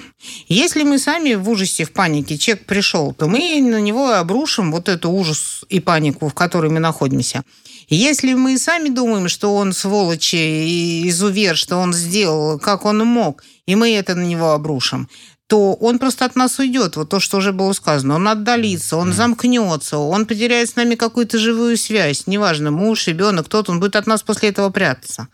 Если 0.49 0.83
мы 0.83 0.99
сами 0.99 1.35
в 1.35 1.49
ужасе, 1.49 1.85
в 1.85 1.93
панике, 1.93 2.37
человек 2.37 2.65
пришел, 2.65 3.13
то 3.13 3.29
мы 3.29 3.61
на 3.61 3.79
него 3.79 4.11
обрушим 4.11 4.73
вот 4.73 4.89
эту 4.89 5.09
ужас 5.09 5.63
и 5.69 5.79
панику, 5.79 6.27
в 6.27 6.33
которой 6.33 6.69
мы 6.69 6.79
находимся. 6.81 7.43
Если 7.87 8.33
мы 8.33 8.57
сами 8.57 8.89
думаем, 8.89 9.29
что 9.29 9.55
он 9.55 9.71
сволочь 9.71 10.33
и 10.33 11.07
изувер, 11.07 11.55
что 11.55 11.77
он 11.77 11.93
сделал, 11.93 12.59
как 12.59 12.83
он 12.83 12.97
мог, 12.99 13.45
и 13.65 13.77
мы 13.77 13.95
это 13.95 14.13
на 14.13 14.23
него 14.23 14.51
обрушим, 14.51 15.07
то 15.47 15.73
он 15.73 15.99
просто 15.99 16.25
от 16.25 16.35
нас 16.35 16.59
уйдет. 16.59 16.97
Вот 16.97 17.07
то, 17.07 17.21
что 17.21 17.37
уже 17.37 17.53
было 17.53 17.71
сказано. 17.71 18.15
Он 18.15 18.27
отдалится, 18.27 18.97
он 18.97 19.13
замкнется, 19.13 19.97
он 19.97 20.25
потеряет 20.25 20.69
с 20.69 20.75
нами 20.75 20.95
какую-то 20.95 21.37
живую 21.37 21.77
связь. 21.77 22.27
Неважно, 22.27 22.71
муж, 22.71 23.07
ребенок, 23.07 23.45
кто-то, 23.45 23.71
он 23.71 23.79
будет 23.79 23.95
от 23.95 24.05
нас 24.05 24.21
после 24.21 24.49
этого 24.49 24.69
прятаться. 24.69 25.29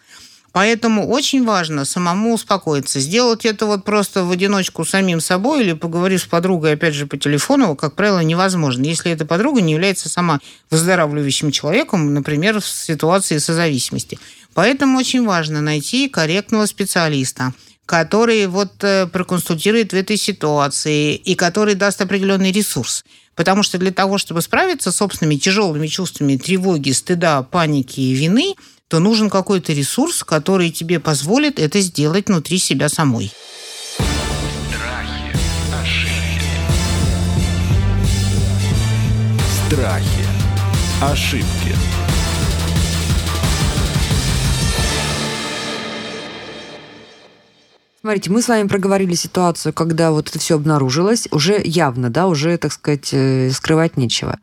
Поэтому 0.55 1.09
очень 1.09 1.43
важно 1.43 1.83
самому 1.83 2.33
успокоиться. 2.33 3.01
Сделать 3.01 3.45
это 3.45 3.65
вот 3.65 3.83
просто 3.83 4.23
в 4.23 4.31
одиночку 4.31 4.85
самим 4.85 5.19
собой 5.19 5.63
или 5.65 5.73
поговорив 5.73 6.21
с 6.21 6.25
подругой, 6.27 6.75
опять 6.75 6.93
же, 6.93 7.07
по 7.07 7.17
телефону, 7.17 7.75
как 7.75 7.93
правило, 7.93 8.19
невозможно. 8.19 8.85
Если 8.85 9.11
эта 9.11 9.25
подруга 9.25 9.59
не 9.59 9.73
является 9.73 10.07
сама 10.07 10.39
выздоравливающим 10.71 11.51
человеком, 11.51 12.13
например, 12.13 12.61
в 12.61 12.65
ситуации 12.65 13.37
созависимости. 13.39 14.17
Поэтому 14.53 14.97
очень 14.97 15.25
важно 15.25 15.59
найти 15.59 16.07
корректного 16.07 16.67
специалиста, 16.67 17.51
который 17.85 18.47
вот 18.47 18.81
э, 18.81 19.07
проконсультирует 19.07 19.91
в 19.91 19.95
этой 19.97 20.15
ситуации 20.15 21.15
и 21.15 21.35
который 21.35 21.75
даст 21.75 21.99
определенный 21.99 22.53
ресурс. 22.53 23.03
Потому 23.35 23.61
что 23.61 23.77
для 23.77 23.91
того, 23.91 24.17
чтобы 24.17 24.41
справиться 24.41 24.93
с 24.93 24.95
собственными 24.95 25.35
тяжелыми 25.35 25.87
чувствами 25.87 26.37
тревоги, 26.37 26.91
стыда, 26.91 27.43
паники 27.43 27.99
и 27.99 28.13
вины, 28.13 28.55
то 28.87 28.99
нужен 28.99 29.29
какой-то 29.29 29.73
ресурс, 29.73 30.23
который 30.23 30.69
тебе 30.69 30.99
позволит 30.99 31.59
это 31.59 31.79
сделать 31.79 32.27
внутри 32.27 32.57
себя 32.59 32.87
самой. 32.89 33.31
Страхи, 34.77 35.35
ошибки, 35.81 36.51
Страхи. 39.67 40.25
Ошибки. 41.01 41.75
Смотрите, 48.05 48.29
мы 48.29 48.43
с 48.43 48.47
вами 48.47 48.67
проговорили 48.67 49.15
ситуацию, 49.15 49.73
когда 49.73 50.11
вот 50.11 50.29
это 50.29 50.37
все 50.37 50.55
обнаружилось, 50.55 51.27
уже 51.31 51.59
явно, 51.65 52.11
да, 52.11 52.27
уже, 52.27 52.55
так 52.59 52.71
сказать, 52.71 53.09
э, 53.11 53.49
скрывать 53.49 53.97
нечего. 53.97 54.37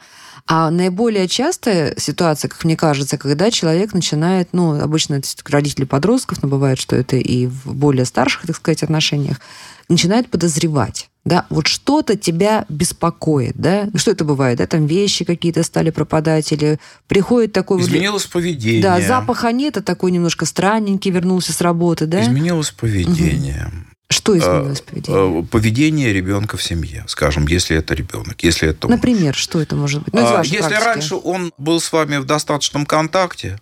А 0.46 0.70
наиболее 0.70 1.28
частая 1.28 1.94
ситуация, 1.98 2.48
как 2.48 2.64
мне 2.64 2.76
кажется, 2.76 3.16
когда 3.16 3.50
человек 3.50 3.94
начинает, 3.94 4.48
ну, 4.52 4.80
обычно 4.80 5.14
это 5.14 5.28
родители 5.48 5.84
подростков, 5.84 6.42
но 6.42 6.48
бывает, 6.48 6.78
что 6.80 6.96
это 6.96 7.16
и 7.16 7.46
в 7.46 7.74
более 7.74 8.04
старших, 8.04 8.46
так 8.46 8.56
сказать, 8.56 8.82
отношениях, 8.82 9.40
начинает 9.88 10.28
подозревать. 10.28 11.08
Да, 11.24 11.46
вот 11.50 11.68
что-то 11.68 12.16
тебя 12.16 12.66
беспокоит, 12.68 13.54
да? 13.56 13.88
Ну, 13.92 13.98
Что 13.98 14.10
это 14.10 14.24
бывает? 14.24 14.58
Да, 14.58 14.66
там 14.66 14.86
вещи 14.86 15.24
какие-то 15.24 15.62
стали 15.62 15.90
пропадать, 15.90 16.50
или 16.52 16.80
приходит 17.06 17.52
такой... 17.52 17.78
вот- 17.78 17.86
Изменилось 17.86 18.26
поведение. 18.26 18.82
Да, 18.82 19.00
запаха 19.00 19.52
нет, 19.52 19.76
а 19.76 19.82
такой 19.82 20.10
немножко 20.10 20.46
странненький 20.46 21.12
вернулся 21.12 21.52
с 21.52 21.60
работы, 21.60 22.06
да? 22.06 22.22
Изменилось 22.22 22.72
поведение. 22.72 23.70
Что 24.12 24.36
изменилось 24.38 24.80
в 24.80 24.84
поведении? 24.84 25.40
Э, 25.40 25.44
Поведение 25.44 26.12
ребенка 26.12 26.56
в 26.56 26.62
семье, 26.62 27.04
скажем, 27.08 27.46
если 27.46 27.76
это 27.76 27.94
ребенок, 27.94 28.42
если 28.42 28.68
это 28.68 28.86
муж. 28.88 28.96
Например, 28.96 29.34
что 29.34 29.60
это 29.60 29.74
может 29.76 30.02
быть? 30.02 30.14
Ну, 30.14 30.20
А, 30.24 30.40
Если 30.44 30.58
практики. 30.58 30.84
раньше 30.84 31.14
он 31.16 31.52
был 31.58 31.80
с 31.80 31.90
вами 31.92 32.18
в 32.18 32.24
достаточном 32.24 32.86
контакте, 32.86 33.58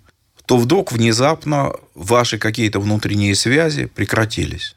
то 0.46 0.56
вдруг 0.58 0.92
внезапно 0.92 1.72
ваши 1.94 2.38
какие-то 2.38 2.80
внутренние 2.80 3.34
связи 3.34 3.86
прекратились. 3.86 4.74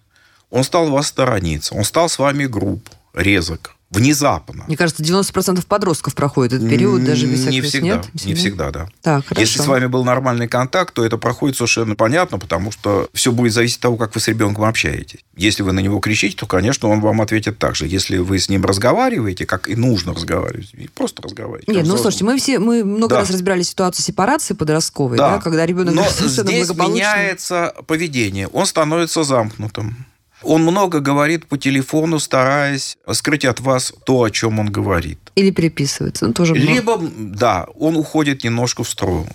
Он 0.50 0.64
стал 0.64 0.90
вас 0.92 1.08
сторониться, 1.08 1.74
он 1.74 1.84
стал 1.84 2.10
с 2.10 2.20
вами 2.20 2.46
груб, 2.46 2.88
резок, 3.16 3.76
внезапно. 3.94 4.64
Мне 4.68 4.78
кажется, 4.78 5.04
90% 5.04 5.66
подростков 5.66 6.16
проходит 6.16 6.54
этот 6.54 6.70
период, 6.70 7.04
даже 7.04 7.28
без 7.28 7.46
Не 7.46 7.62
всегда, 7.62 7.88
нет? 7.88 8.26
не 8.26 8.34
всегда, 8.34 8.72
да. 8.72 8.88
Так, 9.02 9.26
хорошо. 9.26 9.42
Если 9.42 9.62
с 9.62 9.68
вами 9.68 9.86
был 9.86 10.04
нормальный 10.04 10.48
контакт, 10.48 10.94
то 10.94 11.06
это 11.06 11.18
проходит 11.18 11.56
совершенно 11.58 11.96
понятно, 11.96 12.40
потому 12.40 12.72
что 12.72 13.08
все 13.14 13.32
будет 13.32 13.54
зависеть 13.54 13.78
от 13.78 13.82
того, 13.84 13.98
как 13.98 14.16
вы 14.16 14.22
с 14.22 14.28
ребенком 14.28 14.66
общаетесь. 14.66 15.20
Если 15.36 15.64
вы 15.64 15.72
на 15.72 15.80
него 15.80 16.00
кричите, 16.00 16.36
то, 16.38 16.46
конечно, 16.46 16.90
он 16.90 17.00
вам 17.02 17.22
ответит 17.22 17.58
так 17.60 17.76
же. 17.76 17.88
Если 17.88 18.18
вы 18.18 18.40
с 18.40 18.50
ним 18.50 18.66
разговариваете, 18.66 19.46
как 19.46 19.68
и 19.68 19.76
нужно 19.76 20.14
разговаривать, 20.14 20.74
просто 20.96 21.22
разговаривать. 21.22 21.68
Нет, 21.68 21.86
ну 21.86 21.98
слушайте, 21.98 22.26
мы 22.26 22.38
все 22.38 22.60
мы 22.60 22.84
много 22.84 23.16
Да. 23.16 23.20
раз 23.22 23.30
разбирали 23.30 23.64
ситуацию 23.64 24.04
сепарации 24.06 24.54
подростковой, 24.54 25.18
да, 25.18 25.40
когда 25.40 25.66
ребенок 25.66 25.96
Но 25.96 26.06
здесь 26.10 26.70
меняется 26.70 27.74
поведение. 27.88 28.48
Он 28.48 28.66
становится 28.66 29.24
замкнутым. 29.24 30.06
Он 30.44 30.62
много 30.64 31.00
говорит 31.00 31.46
по 31.48 31.58
телефону, 31.58 32.20
стараясь 32.20 32.98
скрыть 33.12 33.46
от 33.46 33.60
вас 33.60 33.94
то, 34.06 34.24
о 34.24 34.30
чем 34.30 34.60
он 34.60 34.72
говорит. 34.72 35.20
Или 35.36 35.52
переписывается. 35.52 36.28
Ну, 36.28 36.34
тоже. 36.34 36.54
Либо, 36.54 37.00
да, 37.18 37.66
он 37.76 37.96
уходит 37.96 38.44
немножко 38.44 38.84
в 38.84 38.90
сторону. 38.90 39.30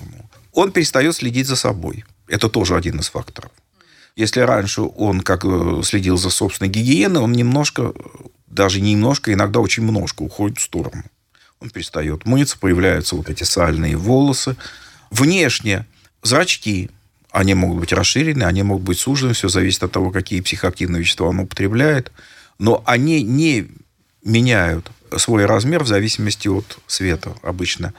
Он 0.53 0.71
перестает 0.73 1.15
следить 1.17 1.47
за 1.47 1.57
собой. 1.57 2.05
Это 2.27 2.49
тоже 2.49 2.77
один 2.77 3.01
из 3.01 3.09
факторов. 3.09 3.51
Если 4.17 4.41
раньше 4.41 4.83
он 4.83 5.21
как 5.21 5.45
э, 5.45 5.81
следил 5.85 6.17
за 6.17 6.31
собственной 6.31 6.69
гигиеной, 6.69 7.21
он 7.21 7.33
немножко, 7.33 7.93
даже 8.49 8.81
не 8.81 8.93
немножко, 8.93 9.33
иногда 9.33 9.61
очень 9.61 9.85
немножко 9.85 10.23
уходит 10.23 10.59
в 10.59 10.63
сторону. 10.63 11.05
Он 11.61 11.71
перестает 11.71 12.27
мыться, 12.27 12.59
появляются 12.59 13.17
вот 13.17 13.31
эти 13.31 13.45
сальные 13.45 13.97
волосы. 13.97 14.57
Внешне 15.11 15.87
зрачки, 16.23 16.91
они 17.39 17.55
могут 17.55 17.79
быть 17.79 17.93
расширены, 17.93 18.43
они 18.43 18.65
могут 18.65 18.83
быть 18.83 18.99
сужены, 18.99 19.33
все 19.33 19.49
зависит 19.49 19.85
от 19.85 19.93
того, 19.93 20.11
какие 20.11 20.41
психоактивные 20.41 21.03
вещества 21.03 21.29
он 21.29 21.39
употребляет. 21.39 22.11
Но 22.59 22.83
они 22.85 23.23
не 23.23 23.69
меняют 24.25 24.91
свой 25.17 25.47
размер 25.47 25.85
в 25.85 25.87
зависимости 25.87 26.49
от 26.49 26.81
света. 26.89 27.37
Обычно 27.43 27.95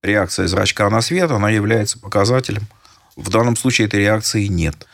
реакция 0.00 0.46
зрачка 0.46 0.88
на 0.90 1.00
свет, 1.00 1.32
она 1.32 1.50
является 1.50 1.98
показателем. 1.98 2.68
В 3.16 3.30
данном 3.30 3.56
случае 3.56 3.88
этой 3.88 3.98
реакции 3.98 4.46
нет. 4.46 4.86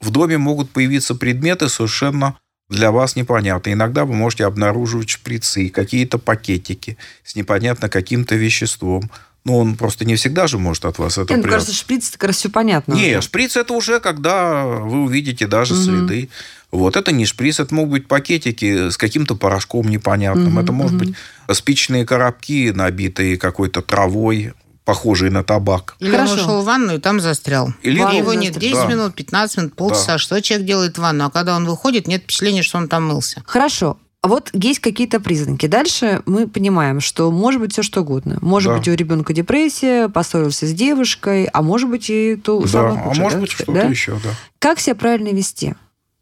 В 0.00 0.10
доме 0.10 0.38
могут 0.38 0.70
появиться 0.70 1.16
предметы 1.16 1.68
совершенно 1.68 2.38
для 2.68 2.92
вас 2.92 3.16
непонятные. 3.16 3.72
Иногда 3.72 4.04
вы 4.04 4.14
можете 4.14 4.46
обнаруживать 4.46 5.08
шприцы, 5.08 5.68
какие-то 5.68 6.18
пакетики 6.18 6.96
с 7.24 7.34
непонятно 7.34 7.88
каким-то 7.88 8.36
веществом. 8.36 9.10
Но 9.48 9.56
он 9.60 9.76
просто 9.76 10.04
не 10.04 10.14
всегда 10.16 10.46
же 10.46 10.58
может 10.58 10.84
от 10.84 10.98
вас 10.98 11.14
это 11.16 11.32
Нет, 11.32 11.38
ну, 11.38 11.42
прятать. 11.44 11.50
кажется, 11.52 11.72
шприц 11.74 12.10
как 12.10 12.24
раз 12.24 12.36
все 12.36 12.50
понятно. 12.50 12.92
Не, 12.92 13.12
уже. 13.12 13.22
шприц 13.22 13.56
это 13.56 13.72
уже 13.72 13.98
когда 13.98 14.64
вы 14.66 15.04
увидите 15.04 15.46
даже 15.46 15.72
Мгм. 15.74 15.82
следы. 15.82 16.28
Вот 16.70 16.96
это 16.96 17.12
не 17.12 17.24
шприц, 17.24 17.58
это 17.58 17.74
могут 17.74 17.92
быть 17.92 18.08
пакетики 18.08 18.90
с 18.90 18.98
каким-то 18.98 19.36
порошком 19.36 19.88
непонятным. 19.88 20.50
Мгм, 20.50 20.58
это 20.58 20.72
может 20.72 20.96
мгм. 20.98 21.06
быть 21.06 21.14
спичные 21.56 22.04
коробки, 22.04 22.72
набитые 22.74 23.38
какой-то 23.38 23.80
травой, 23.80 24.52
похожей 24.84 25.30
на 25.30 25.42
табак. 25.44 25.96
Или 25.98 26.10
Хорошо. 26.10 26.34
он 26.34 26.38
ушел 26.40 26.60
в 26.62 26.64
ванну 26.66 26.96
и 26.96 26.98
там 26.98 27.18
застрял. 27.20 27.72
Или- 27.82 27.96
И 27.96 28.16
его 28.16 28.26
Ванну 28.28 28.32
нет 28.40 28.52
застрял. 28.54 28.72
10 28.72 28.82
Да. 28.82 28.86
минут, 28.94 29.14
15 29.14 29.56
минут, 29.56 29.76
полчаса. 29.76 30.18
Что 30.18 30.42
человек 30.42 30.66
делает 30.66 30.98
в 30.98 31.00
ванну? 31.00 31.24
А 31.24 31.30
когда 31.30 31.56
он 31.56 31.64
выходит, 31.64 32.06
нет 32.06 32.22
впечатления, 32.24 32.62
что 32.62 32.76
он 32.76 32.88
там 32.88 33.06
мылся. 33.06 33.42
Хорошо. 33.46 33.96
А 34.20 34.28
Вот 34.28 34.50
есть 34.52 34.80
какие-то 34.80 35.20
признаки. 35.20 35.66
Дальше 35.66 36.22
мы 36.26 36.48
понимаем, 36.48 37.00
что 37.00 37.30
может 37.30 37.60
быть 37.60 37.72
все 37.72 37.82
что 37.82 38.00
угодно. 38.00 38.38
Может 38.40 38.72
Да. 38.72 38.78
быть 38.78 38.88
у 38.88 38.92
ребенка 38.94 39.32
депрессия, 39.32 40.08
поссорился 40.08 40.66
с 40.66 40.72
девушкой, 40.72 41.44
а 41.44 41.62
может 41.62 41.88
быть 41.88 42.10
и 42.10 42.34
то 42.36 42.60
да, 42.60 42.66
самое 42.68 43.00
а 43.00 43.02
худшее, 43.04 43.22
может 43.22 43.38
да, 43.38 43.40
быть 43.40 43.50
что-то 43.52 43.72
да? 43.72 43.82
еще, 43.82 44.12
да. 44.14 44.30
Как 44.58 44.80
себя 44.80 44.96
правильно 44.96 45.28
вести? 45.28 45.74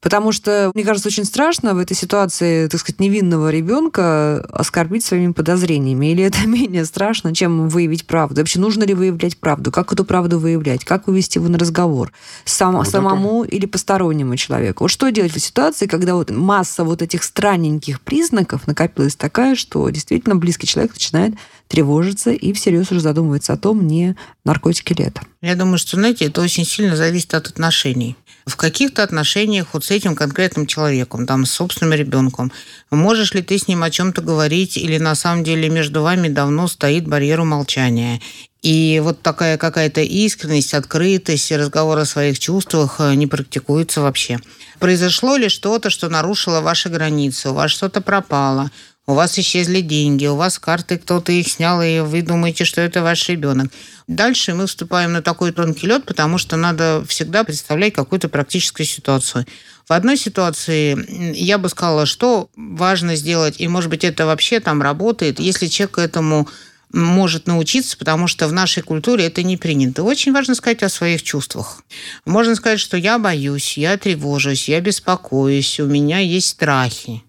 Потому 0.02 0.30
что, 0.30 0.70
мне 0.74 0.84
кажется, 0.84 1.08
очень 1.08 1.24
страшно 1.24 1.74
в 1.74 1.78
этой 1.78 1.96
ситуации, 1.96 2.68
так 2.68 2.78
сказать, 2.80 3.00
невинного 3.00 3.50
ребенка 3.50 4.40
оскорбить 4.52 5.04
своими 5.04 5.32
подозрениями. 5.32 6.12
Или 6.12 6.22
это 6.24 6.38
менее 6.46 6.84
страшно, 6.84 7.34
чем 7.34 7.68
выявить 7.68 8.06
правду? 8.06 8.40
Вообще, 8.40 8.60
нужно 8.60 8.84
ли 8.84 8.94
выявлять 8.94 9.38
правду? 9.38 9.72
Как 9.72 9.92
эту 9.92 10.04
правду 10.04 10.38
выявлять? 10.38 10.84
Как 10.84 11.06
вывести 11.08 11.38
его 11.38 11.48
на 11.48 11.58
разговор? 11.58 12.12
Сам, 12.44 12.74
Вот 12.76 12.82
это- 12.82 12.90
самому 12.92 13.42
или 13.44 13.66
постороннему 13.66 14.36
человеку? 14.36 14.84
Вот 14.84 14.90
что 14.90 15.10
делать 15.10 15.32
в 15.32 15.40
ситуации, 15.40 15.86
когда 15.86 16.14
вот 16.14 16.30
масса 16.30 16.84
вот 16.84 17.02
этих 17.02 17.22
странненьких 17.24 18.00
признаков 18.00 18.66
накопилась 18.66 19.16
такая, 19.16 19.56
что 19.56 19.88
действительно 19.88 20.36
близкий 20.36 20.66
человек 20.66 20.92
начинает 20.92 21.34
тревожится 21.68 22.30
и 22.30 22.52
всерьез 22.52 22.90
уже 22.90 23.00
задумывается 23.00 23.52
о 23.52 23.56
том, 23.56 23.86
не 23.86 24.16
наркотики 24.44 24.92
ли 24.92 25.04
это. 25.04 25.22
Я 25.40 25.54
думаю, 25.54 25.78
что, 25.78 25.96
знаете, 25.96 26.26
это 26.26 26.40
очень 26.40 26.64
сильно 26.64 26.96
зависит 26.96 27.34
от 27.34 27.48
отношений. 27.48 28.16
В 28.46 28.56
каких-то 28.56 29.02
отношениях 29.02 29.68
вот 29.72 29.84
с 29.84 29.90
этим 29.90 30.14
конкретным 30.14 30.66
человеком, 30.66 31.26
там, 31.26 31.44
с 31.44 31.50
собственным 31.50 31.98
ребенком, 31.98 32.52
можешь 32.90 33.34
ли 33.34 33.42
ты 33.42 33.58
с 33.58 33.66
ним 33.66 33.82
о 33.82 33.90
чем-то 33.90 34.22
говорить, 34.22 34.76
или 34.76 34.98
на 34.98 35.16
самом 35.16 35.42
деле 35.42 35.68
между 35.68 36.02
вами 36.02 36.28
давно 36.28 36.68
стоит 36.68 37.08
барьер 37.08 37.42
молчания, 37.42 38.20
и 38.62 39.00
вот 39.02 39.22
такая 39.22 39.58
какая-то 39.58 40.00
искренность, 40.00 40.74
открытость, 40.74 41.52
разговор 41.52 41.98
о 41.98 42.04
своих 42.04 42.38
чувствах 42.38 42.96
э, 42.98 43.14
не 43.14 43.28
практикуется 43.28 44.00
вообще. 44.00 44.40
Произошло 44.80 45.36
ли 45.36 45.48
что-то, 45.48 45.88
что 45.88 46.08
нарушило 46.08 46.60
ваши 46.60 46.88
границы, 46.88 47.50
у 47.50 47.54
вас 47.54 47.70
что-то 47.70 48.00
пропало, 48.00 48.70
у 49.06 49.14
вас 49.14 49.38
исчезли 49.38 49.80
деньги, 49.80 50.26
у 50.26 50.34
вас 50.34 50.58
карты, 50.58 50.98
кто-то 50.98 51.30
их 51.30 51.48
снял, 51.48 51.80
и 51.80 52.00
вы 52.00 52.22
думаете, 52.22 52.64
что 52.64 52.80
это 52.80 53.02
ваш 53.02 53.28
ребенок. 53.28 53.72
Дальше 54.08 54.54
мы 54.54 54.66
вступаем 54.66 55.12
на 55.12 55.22
такой 55.22 55.52
тонкий 55.52 55.86
лед, 55.86 56.04
потому 56.04 56.38
что 56.38 56.56
надо 56.56 57.04
всегда 57.08 57.44
представлять 57.44 57.94
какую-то 57.94 58.28
практическую 58.28 58.86
ситуацию. 58.86 59.46
В 59.88 59.92
одной 59.92 60.16
ситуации 60.16 61.34
я 61.36 61.58
бы 61.58 61.68
сказала, 61.68 62.06
что 62.06 62.50
важно 62.56 63.14
сделать, 63.14 63.60
и, 63.60 63.68
может 63.68 63.90
быть, 63.90 64.02
это 64.02 64.26
вообще 64.26 64.58
там 64.58 64.82
работает, 64.82 65.38
если 65.38 65.68
человек 65.68 65.94
к 65.96 65.98
этому 65.98 66.48
может 66.92 67.46
научиться, 67.46 67.96
потому 67.96 68.26
что 68.26 68.48
в 68.48 68.52
нашей 68.52 68.82
культуре 68.82 69.26
это 69.26 69.42
не 69.42 69.56
принято. 69.56 70.02
Очень 70.02 70.32
важно 70.32 70.54
сказать 70.54 70.82
о 70.82 70.88
своих 70.88 71.22
чувствах. 71.22 71.82
Можно 72.24 72.54
сказать, 72.56 72.80
что 72.80 72.96
я 72.96 73.18
боюсь, 73.18 73.76
я 73.76 73.96
тревожусь, 73.96 74.68
я 74.68 74.80
беспокоюсь, 74.80 75.78
у 75.78 75.86
меня 75.86 76.18
есть 76.18 76.48
страхи. 76.48 77.22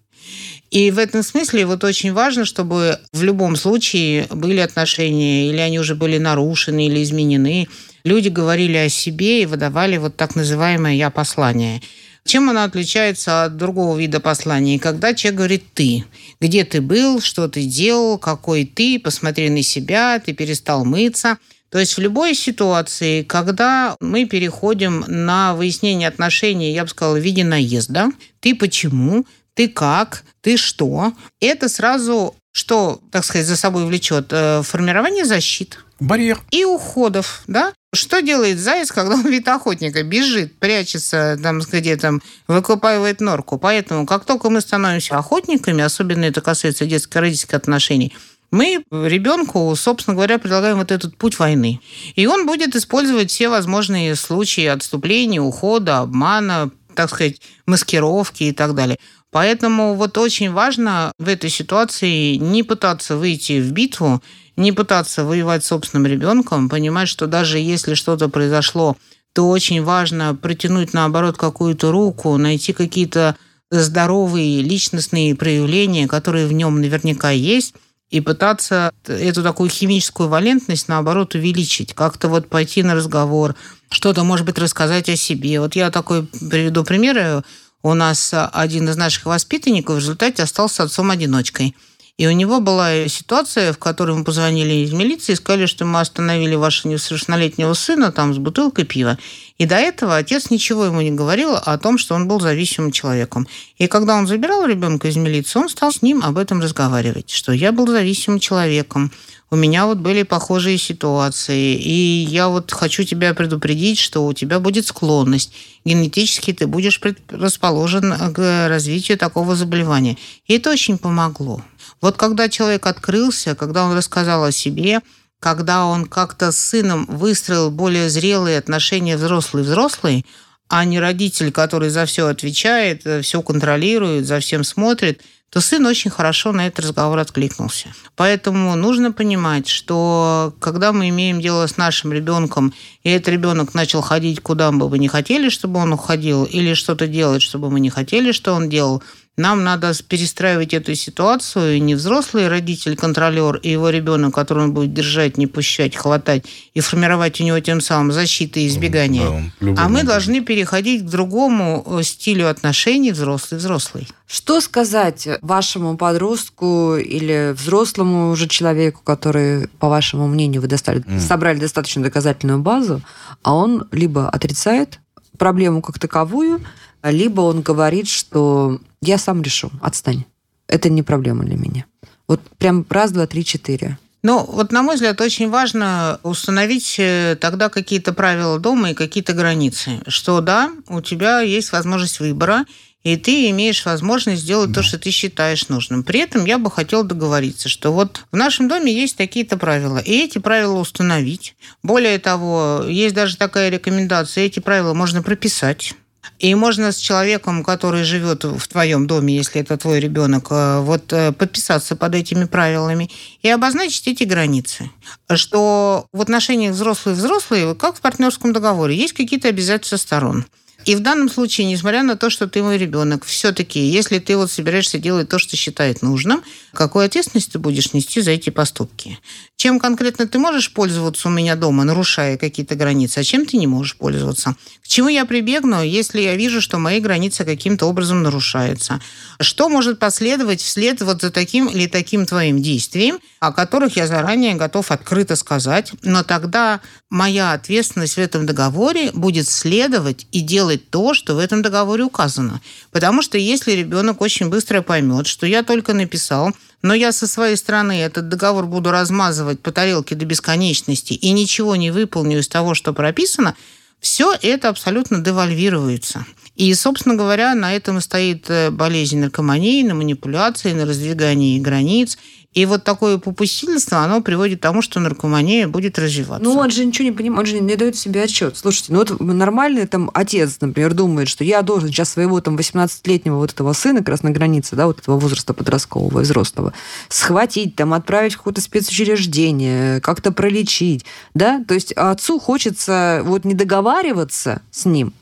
И 0.70 0.92
в 0.92 1.00
этом 1.00 1.24
смысле 1.24 1.66
вот 1.66 1.84
очень 1.84 2.12
важно, 2.12 2.44
чтобы 2.46 3.00
в 3.14 3.24
любом 3.24 3.56
случае 3.56 4.28
были 4.30 4.60
отношения, 4.60 5.50
или 5.50 5.58
они 5.58 5.80
уже 5.80 5.96
были 5.96 6.18
нарушены, 6.18 6.88
или 6.88 7.02
изменены. 7.04 7.68
Люди 8.04 8.30
говорили 8.30 8.78
о 8.78 8.90
себе 8.90 9.44
и 9.44 9.46
выдавали 9.46 9.98
вот 9.98 10.18
так 10.18 10.36
называемое 10.36 10.94
«я-послание». 10.94 11.82
Чем 12.26 12.50
оно 12.50 12.64
отличается 12.64 13.46
от 13.46 13.56
другого 13.56 13.98
вида 13.98 14.20
послания? 14.20 14.80
Когда 14.80 15.14
человек 15.14 15.38
говорит 15.38 15.64
«ты». 15.74 16.04
Где 16.42 16.66
ты 16.66 16.82
был, 16.82 17.22
что 17.22 17.48
ты 17.48 17.64
делал, 17.64 18.18
какой 18.18 18.66
ты, 18.66 19.00
посмотри 19.00 19.50
на 19.50 19.64
себя, 19.64 20.20
ты 20.20 20.34
перестал 20.34 20.84
мыться. 20.84 21.38
То 21.70 21.80
есть 21.80 21.96
в 21.96 22.02
любой 22.02 22.36
ситуации, 22.36 23.24
когда 23.24 23.96
мы 24.02 24.26
переходим 24.26 25.06
на 25.08 25.54
выяснение 25.56 26.10
отношений, 26.10 26.74
я 26.74 26.84
бы 26.84 26.90
сказала, 26.90 27.16
в 27.16 27.22
виде 27.22 27.46
наезда, 27.46 28.10
ты 28.42 28.56
почему, 28.56 29.26
ты 29.58 29.68
как, 29.68 30.24
ты 30.42 30.56
что, 30.56 31.14
это 31.42 31.68
сразу 31.68 32.36
что, 32.52 33.02
так 33.12 33.26
сказать, 33.26 33.46
за 33.48 33.58
собой 33.58 33.86
влечет 33.86 34.28
э, 34.32 34.62
формирование 34.64 35.26
защит. 35.26 35.80
Барьер. 36.00 36.40
И 36.52 36.64
уходов, 36.64 37.44
да? 37.48 37.74
Что 37.94 38.22
делает 38.22 38.60
заяц, 38.60 38.92
когда 38.92 39.16
он 39.16 39.24
видит 39.24 39.48
охотника? 39.48 40.04
Бежит, 40.04 40.58
прячется, 40.60 41.40
там, 41.42 41.60
где-то 41.60 42.20
выкупаивает 42.48 43.20
норку. 43.20 43.58
Поэтому, 43.58 44.06
как 44.06 44.26
только 44.26 44.50
мы 44.50 44.62
становимся 44.62 45.18
охотниками, 45.18 45.84
особенно 45.84 46.26
это 46.26 46.42
касается 46.42 46.86
детско-родительских 46.86 47.56
отношений, 47.56 48.16
мы 48.52 48.84
ребенку, 48.92 49.76
собственно 49.76 50.16
говоря, 50.16 50.38
предлагаем 50.38 50.78
вот 50.78 50.92
этот 50.92 51.18
путь 51.18 51.40
войны. 51.40 51.80
И 52.16 52.28
он 52.28 52.46
будет 52.46 52.76
использовать 52.76 53.32
все 53.32 53.50
возможные 53.50 54.16
случаи 54.16 54.66
отступления, 54.66 55.42
ухода, 55.42 56.00
обмана, 56.00 56.72
так 56.98 57.12
сказать, 57.12 57.40
маскировки 57.68 58.44
и 58.46 58.52
так 58.52 58.74
далее. 58.74 58.98
Поэтому 59.32 59.96
вот 59.96 60.18
очень 60.18 60.52
важно 60.52 61.12
в 61.20 61.28
этой 61.28 61.50
ситуации 61.50 62.36
не 62.36 62.64
пытаться 62.64 63.18
выйти 63.18 63.60
в 63.60 63.72
битву, 63.72 64.22
не 64.56 64.72
пытаться 64.72 65.26
воевать 65.26 65.64
с 65.64 65.68
собственным 65.68 66.08
ребенком, 66.08 66.70
понимать, 66.70 67.10
что 67.10 67.28
даже 67.28 67.60
если 67.60 67.94
что-то 67.94 68.30
произошло, 68.30 68.98
то 69.34 69.50
очень 69.50 69.84
важно 69.84 70.34
протянуть, 70.34 70.94
наоборот, 70.94 71.38
какую-то 71.38 71.92
руку, 71.92 72.38
найти 72.38 72.74
какие-то 72.74 73.36
здоровые 73.70 74.62
личностные 74.62 75.36
проявления, 75.36 76.08
которые 76.08 76.48
в 76.48 76.54
нем 76.54 76.80
наверняка 76.82 77.30
есть, 77.32 77.76
и 78.10 78.22
пытаться 78.22 78.94
эту 79.06 79.44
такую 79.44 79.70
химическую 79.70 80.30
валентность, 80.30 80.88
наоборот, 80.88 81.36
увеличить. 81.36 81.94
Как-то 81.94 82.30
вот 82.30 82.48
пойти 82.48 82.82
на 82.82 82.96
разговор, 82.96 83.56
что-то, 83.90 84.24
может 84.24 84.46
быть, 84.46 84.58
рассказать 84.58 85.10
о 85.10 85.18
себе. 85.18 85.60
Вот 85.60 85.76
я 85.76 85.92
такой 85.92 86.24
приведу 86.24 86.84
примеры. 86.84 87.44
У 87.88 87.94
нас 87.94 88.34
один 88.34 88.90
из 88.90 88.98
наших 88.98 89.28
воспитанников 89.28 89.96
в 89.96 90.00
результате 90.00 90.44
остался 90.44 90.84
отцом-одиночкой. 90.84 91.74
И 92.18 92.28
у 92.28 92.32
него 92.32 92.60
была 92.60 93.08
ситуация, 93.08 93.72
в 93.72 93.78
которой 93.78 94.14
мы 94.14 94.26
позвонили 94.26 94.84
из 94.84 94.92
милиции 94.92 95.32
и 95.32 95.36
сказали, 95.38 95.68
что 95.68 95.86
мы 95.86 96.02
остановили 96.02 96.56
вашего 96.56 96.92
несовершеннолетнего 96.92 97.74
сына 97.76 98.12
там 98.12 98.34
с 98.34 98.40
бутылкой 98.40 98.84
пива. 98.84 99.18
И 99.58 99.66
до 99.66 99.76
этого 99.76 100.18
отец 100.18 100.50
ничего 100.50 100.84
ему 100.84 101.00
не 101.00 101.12
говорил 101.12 101.56
о 101.56 101.78
том, 101.78 101.98
что 101.98 102.16
он 102.16 102.28
был 102.28 102.42
зависимым 102.42 102.92
человеком. 102.92 103.48
И 103.78 103.88
когда 103.88 104.18
он 104.18 104.28
забирал 104.28 104.66
ребенка 104.66 105.08
из 105.08 105.16
милиции, 105.16 105.58
он 105.58 105.70
стал 105.70 105.94
с 105.94 106.02
ним 106.02 106.24
об 106.26 106.38
этом 106.38 106.60
разговаривать, 106.60 107.30
что 107.30 107.54
я 107.54 107.72
был 107.72 107.88
зависимым 107.88 108.42
человеком, 108.42 109.14
у 109.50 109.56
меня 109.56 109.86
вот 109.86 110.00
были 110.00 110.24
похожие 110.24 110.78
ситуации, 110.78 111.76
и 111.76 112.26
я 112.26 112.50
вот 112.50 112.72
хочу 112.72 113.04
тебя 113.04 113.34
предупредить, 113.34 113.98
что 113.98 114.26
у 114.26 114.34
тебя 114.34 114.60
будет 114.60 114.86
склонность. 114.86 115.54
Генетически 115.86 116.52
ты 116.52 116.68
будешь 116.68 117.00
расположен 117.30 118.34
к 118.34 118.68
развитию 118.68 119.18
такого 119.18 119.56
заболевания. 119.56 120.18
И 120.48 120.56
это 120.56 120.70
очень 120.70 120.98
помогло. 120.98 121.64
Вот 122.02 122.18
когда 122.18 122.50
человек 122.50 122.86
открылся, 122.86 123.56
когда 123.56 123.86
он 123.86 123.96
рассказал 123.96 124.44
о 124.44 124.52
себе, 124.52 125.00
когда 125.40 125.86
он 125.86 126.08
как-то 126.08 126.52
с 126.52 126.58
сыном 126.58 127.06
выстроил 127.06 127.72
более 127.72 128.10
зрелые 128.10 128.58
отношения 128.58 129.16
взрослый-взрослый, 129.16 130.26
а 130.68 130.84
не 130.84 131.00
родитель, 131.00 131.54
который 131.54 131.90
за 131.90 132.06
все 132.06 132.28
отвечает, 132.28 133.04
все 133.24 133.42
контролирует, 133.42 134.26
за 134.26 134.42
всем 134.42 134.66
смотрит– 134.66 135.22
то 135.50 135.62
сын 135.62 135.86
очень 135.86 136.12
хорошо 136.12 136.52
на 136.52 136.68
этот 136.68 136.86
разговор 136.86 137.20
откликнулся. 137.20 137.94
Поэтому 138.16 138.76
нужно 138.76 139.12
понимать, 139.12 139.68
что 139.68 140.54
когда 140.60 140.92
мы 140.92 141.10
имеем 141.10 141.40
дело 141.40 141.68
с 141.68 141.78
нашим 141.78 142.12
ребенком, 142.12 142.74
и 143.04 143.10
этот 143.10 143.30
ребенок 143.30 143.74
начал 143.74 144.02
ходить, 144.02 144.42
куда 144.42 144.72
бы 144.72 144.90
мы 144.90 145.00
не 145.00 145.08
хотели, 145.08 145.50
чтобы 145.50 145.80
он 145.80 145.94
уходил, 145.94 146.44
или 146.44 146.74
что-то 146.74 147.08
делать, 147.08 147.42
чтобы 147.42 147.70
мы 147.70 147.80
не 147.80 147.90
хотели, 147.90 148.32
что 148.34 148.54
он 148.54 148.70
делал, 148.70 149.02
нам 149.38 149.64
надо 149.64 149.94
перестраивать 150.08 150.74
эту 150.74 150.96
ситуацию, 150.96 151.78
и 151.78 151.80
не 151.80 151.94
взрослый 151.94 152.48
родитель, 152.48 152.96
контролер 152.96 153.58
и 153.58 153.70
его 153.70 153.90
ребенок, 153.90 154.34
который 154.34 154.64
он 154.64 154.74
будет 154.74 154.94
держать, 154.94 155.38
не 155.38 155.46
пущать, 155.46 155.96
хватать 155.96 156.46
и 156.74 156.80
формировать 156.80 157.40
у 157.40 157.44
него 157.44 157.60
тем 157.60 157.80
самым 157.80 158.12
защиты 158.12 158.62
и 158.62 158.68
избегания. 158.68 159.52
Да, 159.60 159.86
а 159.86 159.90
мы 159.90 160.04
должны 160.04 160.42
переходить 160.42 161.04
к 161.04 161.10
другому 161.10 161.84
э, 161.86 162.04
стилю 162.04 162.50
отношений 162.50 163.12
взрослый-взрослый. 163.12 164.08
Что 164.26 164.60
сказать 164.60 165.28
вашему 165.44 165.98
подростку 165.98 166.96
или 166.98 167.54
взрослому 167.54 168.32
уже 168.32 168.48
человеку, 168.48 169.02
который, 169.04 169.68
по 169.80 169.88
вашему 169.88 170.28
мнению, 170.28 170.62
вы 170.62 170.68
достали, 170.68 171.02
mm. 171.02 171.20
собрали 171.20 171.60
достаточно 171.60 172.02
доказательную 172.02 172.60
базу, 172.60 173.04
а 173.44 173.54
он 173.54 173.88
либо 173.92 174.30
отрицает 174.30 175.00
проблему 175.38 175.82
как 175.82 176.00
таковую, 176.00 176.62
либо 177.04 177.42
он 177.42 177.62
говорит, 177.62 178.08
что 178.08 178.80
я 179.02 179.18
сам 179.18 179.42
решу, 179.42 179.72
отстань. 179.82 180.26
Это 180.68 180.90
не 180.90 181.04
проблема 181.04 181.44
для 181.44 181.56
меня. 181.56 181.86
Вот 182.28 182.42
прям 182.58 182.86
раз, 182.90 183.12
два, 183.12 183.26
три, 183.28 183.46
четыре. 183.46 183.98
Ну, 184.24 184.44
вот 184.44 184.72
на 184.72 184.82
мой 184.82 184.96
взгляд, 184.96 185.22
очень 185.22 185.50
важно 185.50 186.20
установить 186.24 186.96
э, 186.98 187.38
тогда 187.40 187.70
какие-то 187.70 188.14
правила 188.14 188.60
дома 188.60 188.92
и 188.92 188.96
какие-то 188.96 189.34
границы. 189.34 190.02
Что 190.08 190.42
да, 190.42 190.72
у 190.90 191.02
тебя 191.02 191.40
есть 191.42 191.72
возможность 191.72 192.20
выбора, 192.20 192.66
и 193.04 193.16
ты 193.16 193.50
имеешь 193.52 193.86
возможность 193.86 194.42
сделать 194.42 194.72
да. 194.72 194.82
то, 194.82 194.84
что 194.84 194.98
ты 194.98 195.12
считаешь 195.12 195.70
нужным. 195.70 196.04
При 196.04 196.20
этом 196.20 196.44
я 196.44 196.58
бы 196.58 196.70
хотела 196.70 197.06
договориться, 197.06 197.70
что 197.70 197.94
вот 197.94 198.26
в 198.32 198.36
нашем 198.36 198.68
доме 198.68 198.92
есть 198.92 199.16
такие-то 199.16 199.56
правила, 199.56 200.00
и 200.00 200.12
эти 200.12 200.40
правила 200.40 200.78
установить. 200.78 201.56
Более 201.84 202.20
того, 202.20 202.84
есть 202.86 203.16
даже 203.16 203.38
такая 203.38 203.70
рекомендация, 203.70 204.44
эти 204.44 204.60
правила 204.60 204.94
можно 204.94 205.24
прописать 205.24 205.94
и 206.40 206.54
можно 206.56 206.92
с 206.92 206.98
человеком, 206.98 207.64
который 207.64 208.04
живет 208.04 208.44
в 208.44 208.68
твоем 208.68 209.08
доме, 209.08 209.36
если 209.36 209.62
это 209.62 209.78
твой 209.78 210.00
ребенок, 210.00 210.48
э, 210.52 210.80
вот 210.82 211.12
э, 211.12 211.32
подписаться 211.32 211.96
под 211.96 212.16
этими 212.16 212.46
правилами 212.46 213.10
и 213.42 213.50
обозначить 213.50 214.08
эти 214.08 214.24
границы. 214.24 214.92
Что 215.34 216.06
в 216.14 216.22
отношениях 216.22 216.74
взрослые-взрослые, 216.74 217.76
как 217.76 217.96
в 217.96 218.02
партнерском 218.02 218.54
договоре, 218.54 218.96
есть 218.96 219.14
какие-то 219.14 219.48
обязательства 219.48 219.98
сторон. 219.98 220.46
И 220.88 220.96
в 220.96 221.02
данном 221.02 221.30
случае, 221.30 221.68
несмотря 221.68 222.02
на 222.02 222.16
то, 222.16 222.30
что 222.30 222.48
ты 222.48 222.64
мой 222.64 222.78
ребенок, 222.78 223.26
все-таки, 223.26 223.78
если 223.78 224.20
ты 224.20 224.38
вот 224.38 224.50
собираешься 224.50 224.98
делать 224.98 225.28
то, 225.28 225.38
что 225.38 225.58
считает 225.58 226.02
нужным, 226.02 226.42
какую 226.74 227.06
ответственность 227.06 227.52
ты 227.52 227.60
будешь 227.60 227.92
нести 227.92 228.22
за 228.22 228.32
эти 228.32 228.52
поступки? 228.52 229.20
Чем 229.58 229.82
конкретно 229.82 230.28
ты 230.28 230.40
можешь 230.40 230.72
пользоваться 230.72 231.28
у 231.28 231.32
меня 231.32 231.58
дома, 231.58 231.84
нарушая 231.84 232.38
какие-то 232.38 232.76
границы, 232.76 233.18
а 233.18 233.24
чем 233.26 233.46
ты 233.46 233.58
не 233.58 233.68
можешь 233.68 233.98
пользоваться? 233.98 234.56
К 234.82 234.88
чему 234.88 235.10
я 235.10 235.26
прибегну, 235.26 235.84
если 235.84 236.22
я 236.22 236.38
вижу, 236.38 236.62
что 236.62 236.78
мои 236.78 237.02
границы 237.02 237.44
каким-то 237.44 237.88
образом 237.88 238.24
нарушаются? 238.24 239.02
Что 239.42 239.68
может 239.68 240.00
последовать 240.00 240.62
вслед 240.62 241.02
вот 241.02 241.22
за 241.22 241.32
таким 241.32 241.68
или 241.68 241.88
таким 241.88 242.26
твоим 242.26 242.62
действием, 242.62 243.20
о 243.42 243.52
которых 243.52 243.98
я 243.98 244.08
заранее 244.08 244.56
готов 244.56 244.92
открыто 244.92 245.36
сказать, 245.36 245.92
но 246.04 246.24
тогда 246.24 246.80
моя 247.10 247.52
ответственность 247.52 248.14
в 248.14 248.20
этом 248.20 248.46
договоре 248.46 249.12
будет 249.12 249.50
следовать 249.50 250.28
и 250.32 250.40
делать 250.40 250.77
то, 250.78 251.14
что 251.14 251.36
в 251.36 251.40
этом 251.40 251.62
договоре 251.62 252.04
указано. 252.04 252.62
Потому 252.92 253.22
что 253.22 253.38
если 253.38 253.72
ребенок 253.72 254.22
очень 254.22 254.50
быстро 254.50 254.82
поймет, 254.82 255.28
что 255.28 255.46
я 255.46 255.64
только 255.64 255.94
написал, 255.94 256.54
но 256.82 256.94
я 256.94 257.12
со 257.12 257.28
своей 257.28 257.56
стороны 257.58 258.00
этот 258.00 258.30
договор 258.30 258.66
буду 258.66 258.92
размазывать 258.92 259.60
по 259.60 259.72
тарелке 259.72 260.16
до 260.16 260.26
бесконечности 260.26 261.14
и 261.14 261.32
ничего 261.32 261.76
не 261.76 261.92
выполню 261.92 262.40
из 262.40 262.48
того, 262.48 262.74
что 262.74 262.94
прописано, 262.94 263.56
все 264.00 264.36
это 264.42 264.70
абсолютно 264.70 265.20
девальвируется. 265.20 266.26
И, 266.56 266.74
собственно 266.74 267.16
говоря, 267.16 267.54
на 267.56 267.76
этом 267.76 268.00
и 268.00 268.02
стоит 268.02 268.50
э, 268.50 268.72
болезнь 268.72 269.20
наркомании, 269.20 269.84
на 269.84 269.94
манипуляции, 269.94 270.74
на 270.74 270.86
раздвигании 270.86 271.60
границ 271.60 272.18
и 272.58 272.66
вот 272.66 272.84
такое 272.84 273.20
попустительство, 273.20 274.00
оно 274.00 274.20
приводит 274.20 274.58
к 274.58 274.62
тому, 274.64 274.82
что 274.82 275.00
наркомания 275.00 275.68
будет 275.68 276.00
развиваться. 276.00 276.44
Ну, 276.44 276.58
он 276.58 276.72
же 276.72 276.84
ничего 276.84 277.06
не 277.06 277.12
понимает, 277.12 277.42
он 277.42 277.46
же 277.46 277.60
не 277.60 277.76
дает 277.76 277.96
себе 277.96 278.24
отчет. 278.24 278.58
Слушайте, 278.58 278.94
ну 278.94 278.98
вот 278.98 279.20
нормальный 279.20 279.86
там 279.86 280.10
отец, 280.16 280.58
например, 280.60 280.96
думает, 280.96 281.28
что 281.28 281.44
я 281.44 281.62
должен 281.62 281.90
сейчас 281.90 282.10
своего 282.10 282.42
там 282.42 282.56
18-летнего 282.56 283.36
вот 283.36 283.52
этого 283.54 283.74
сына 283.74 284.00
как 284.00 284.10
раз 284.10 284.24
на 284.24 284.32
границе, 284.32 284.76
да, 284.76 284.88
вот 284.88 284.98
этого 284.98 285.20
возраста 285.20 285.54
подросткового 285.54 286.22
взрослого, 286.22 286.74
схватить, 287.10 287.76
там, 287.76 287.94
отправить 287.94 288.34
в 288.34 288.38
какое-то 288.38 288.62
спецучреждение, 288.62 290.02
как-то 290.02 290.32
пролечить, 290.32 291.06
да? 291.36 291.64
То 291.68 291.76
есть 291.76 291.92
отцу 291.92 292.40
хочется 292.40 293.22
вот 293.24 293.46
не 293.46 293.54
договариваться 293.54 294.64
с 294.72 294.86
ним, 294.86 295.14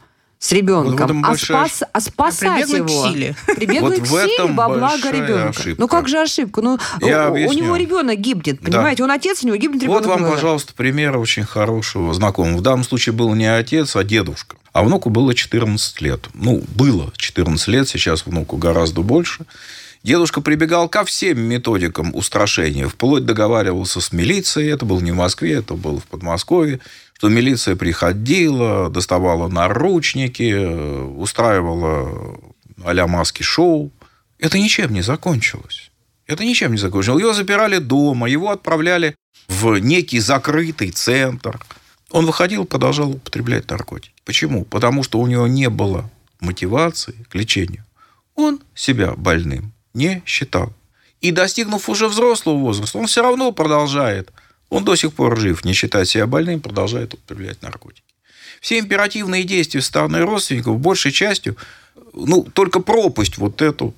с 0.45 0.51
ребенком, 0.51 1.23
вот 1.23 1.33
а, 1.33 1.37
спас, 1.37 1.83
а 1.91 1.99
спасать 1.99 2.67
Прибегнуть 2.67 2.91
его. 2.91 3.03
к 3.03 3.07
силе. 3.09 3.35
Прибегнуть 3.55 3.99
Вот 3.99 4.07
к 4.07 4.29
силе 4.29 4.53
во 4.53 4.69
благо 4.69 5.09
ребенка. 5.09 5.49
ошибка. 5.49 5.81
Ну 5.81 5.87
как 5.87 6.07
же 6.07 6.19
ошибка? 6.21 6.61
Ну, 6.61 6.77
Я 7.01 7.31
у, 7.31 7.33
у 7.33 7.53
него 7.53 7.75
ребенок 7.75 8.19
гибнет, 8.19 8.59
понимаете? 8.59 9.03
Он 9.03 9.09
отец, 9.09 9.43
у 9.43 9.47
него 9.47 9.57
гибнет 9.57 9.81
ребенок. 9.81 10.05
Вот 10.05 10.19
вам, 10.19 10.31
пожалуйста, 10.31 10.73
пример 10.75 11.17
очень 11.17 11.45
хорошего 11.45 12.13
знакомого. 12.13 12.57
В 12.57 12.61
данном 12.61 12.83
случае 12.83 13.13
был 13.13 13.33
не 13.33 13.47
отец, 13.47 13.95
а 13.95 14.03
дедушка. 14.03 14.55
А 14.71 14.83
внуку 14.83 15.09
было 15.09 15.33
14 15.33 16.01
лет. 16.01 16.29
Ну, 16.35 16.63
было 16.75 17.11
14 17.17 17.67
лет, 17.69 17.89
сейчас 17.89 18.27
внуку 18.27 18.57
гораздо 18.57 19.01
больше. 19.01 19.45
Дедушка 20.03 20.41
прибегал 20.41 20.87
ко 20.87 21.03
всем 21.05 21.39
методикам 21.39 22.13
устрашения. 22.13 22.87
Вплоть 22.87 23.25
договаривался 23.25 23.99
с 23.99 24.11
милицией. 24.11 24.71
Это 24.71 24.85
было 24.85 24.99
не 24.99 25.11
в 25.11 25.15
Москве, 25.15 25.53
это 25.53 25.73
было 25.73 25.99
в 25.99 26.03
Подмосковье. 26.03 26.79
Что 27.17 27.29
милиция 27.29 27.77
приходила, 27.77 28.89
доставала 28.89 29.47
наручники, 29.47 30.51
э, 30.51 31.01
устраивала 31.03 32.37
а-ля 32.83 33.07
маски-шоу. 33.07 33.91
Это 34.37 34.59
ничем 34.59 34.91
не 34.93 35.01
закончилось. 35.01 35.91
Это 36.27 36.43
ничем 36.43 36.71
не 36.71 36.77
закончилось. 36.77 37.21
Его 37.21 37.33
запирали 37.33 37.77
дома, 37.77 38.27
его 38.27 38.51
отправляли 38.51 39.15
в 39.47 39.77
некий 39.77 40.19
закрытый 40.19 40.91
центр. 40.91 41.59
Он 42.11 42.25
выходил, 42.25 42.65
продолжал 42.65 43.11
употреблять 43.11 43.69
наркотики. 43.69 44.13
Почему? 44.25 44.65
Потому 44.65 45.01
что 45.03 45.19
у 45.19 45.27
него 45.27 45.47
не 45.47 45.69
было 45.69 46.09
мотивации 46.41 47.15
к 47.29 47.35
лечению. 47.35 47.85
Он 48.35 48.59
себя 48.73 49.13
больным 49.15 49.71
не 49.93 50.21
считал. 50.25 50.73
И 51.21 51.31
достигнув 51.31 51.87
уже 51.87 52.09
взрослого 52.09 52.57
возраста, 52.57 52.97
он 52.97 53.07
все 53.07 53.21
равно 53.21 53.53
продолжает. 53.53 54.31
Он 54.69 54.83
до 54.83 54.95
сих 54.95 55.13
пор 55.13 55.39
жив, 55.39 55.63
не 55.65 55.73
считая 55.73 56.05
себя 56.05 56.27
больным, 56.27 56.59
продолжает 56.59 57.13
употреблять 57.13 57.61
наркотики. 57.61 58.03
Все 58.61 58.79
императивные 58.79 59.43
действия 59.43 59.81
стороны 59.81 60.21
родственников 60.21 60.79
большей 60.79 61.11
частью, 61.11 61.55
ну, 62.13 62.43
только 62.43 62.79
пропасть 62.79 63.37
вот 63.37 63.61
эту 63.61 63.93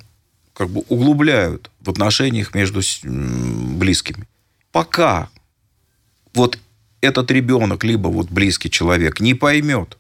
как 0.53 0.69
бы 0.69 0.82
углубляют 0.89 1.69
в 1.82 1.89
отношениях 1.89 2.56
между 2.56 2.82
близкими. 3.03 4.27
Пока 4.71 5.30
вот 6.34 6.58
этот 7.01 7.30
ребенок, 7.32 7.84
либо 7.84 8.08
вот 8.08 8.30
близкий 8.30 8.69
человек 8.69 9.19
не 9.19 9.36
поймет, 9.36 9.97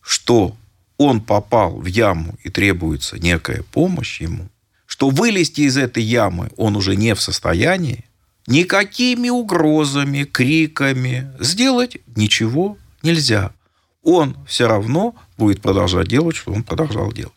что 0.00 0.56
он 0.96 1.20
попал 1.20 1.76
в 1.76 1.86
яму 1.86 2.38
и 2.42 2.50
требуется 2.50 3.18
некая 3.18 3.62
помощь 3.72 4.20
ему, 4.20 4.48
что 4.86 5.10
вылезти 5.10 5.62
из 5.62 5.76
этой 5.76 6.02
ямы 6.02 6.50
он 6.56 6.76
уже 6.76 6.96
не 6.96 7.14
в 7.14 7.20
состоянии, 7.20 8.04
никакими 8.50 9.30
угрозами, 9.30 10.24
криками 10.24 11.32
сделать 11.38 11.96
ничего 12.16 12.76
нельзя. 13.02 13.52
Он 14.02 14.36
все 14.46 14.66
равно 14.66 15.14
будет 15.38 15.62
продолжать 15.62 16.08
делать, 16.08 16.36
что 16.36 16.52
он 16.52 16.64
продолжал 16.64 17.12
делать. 17.12 17.32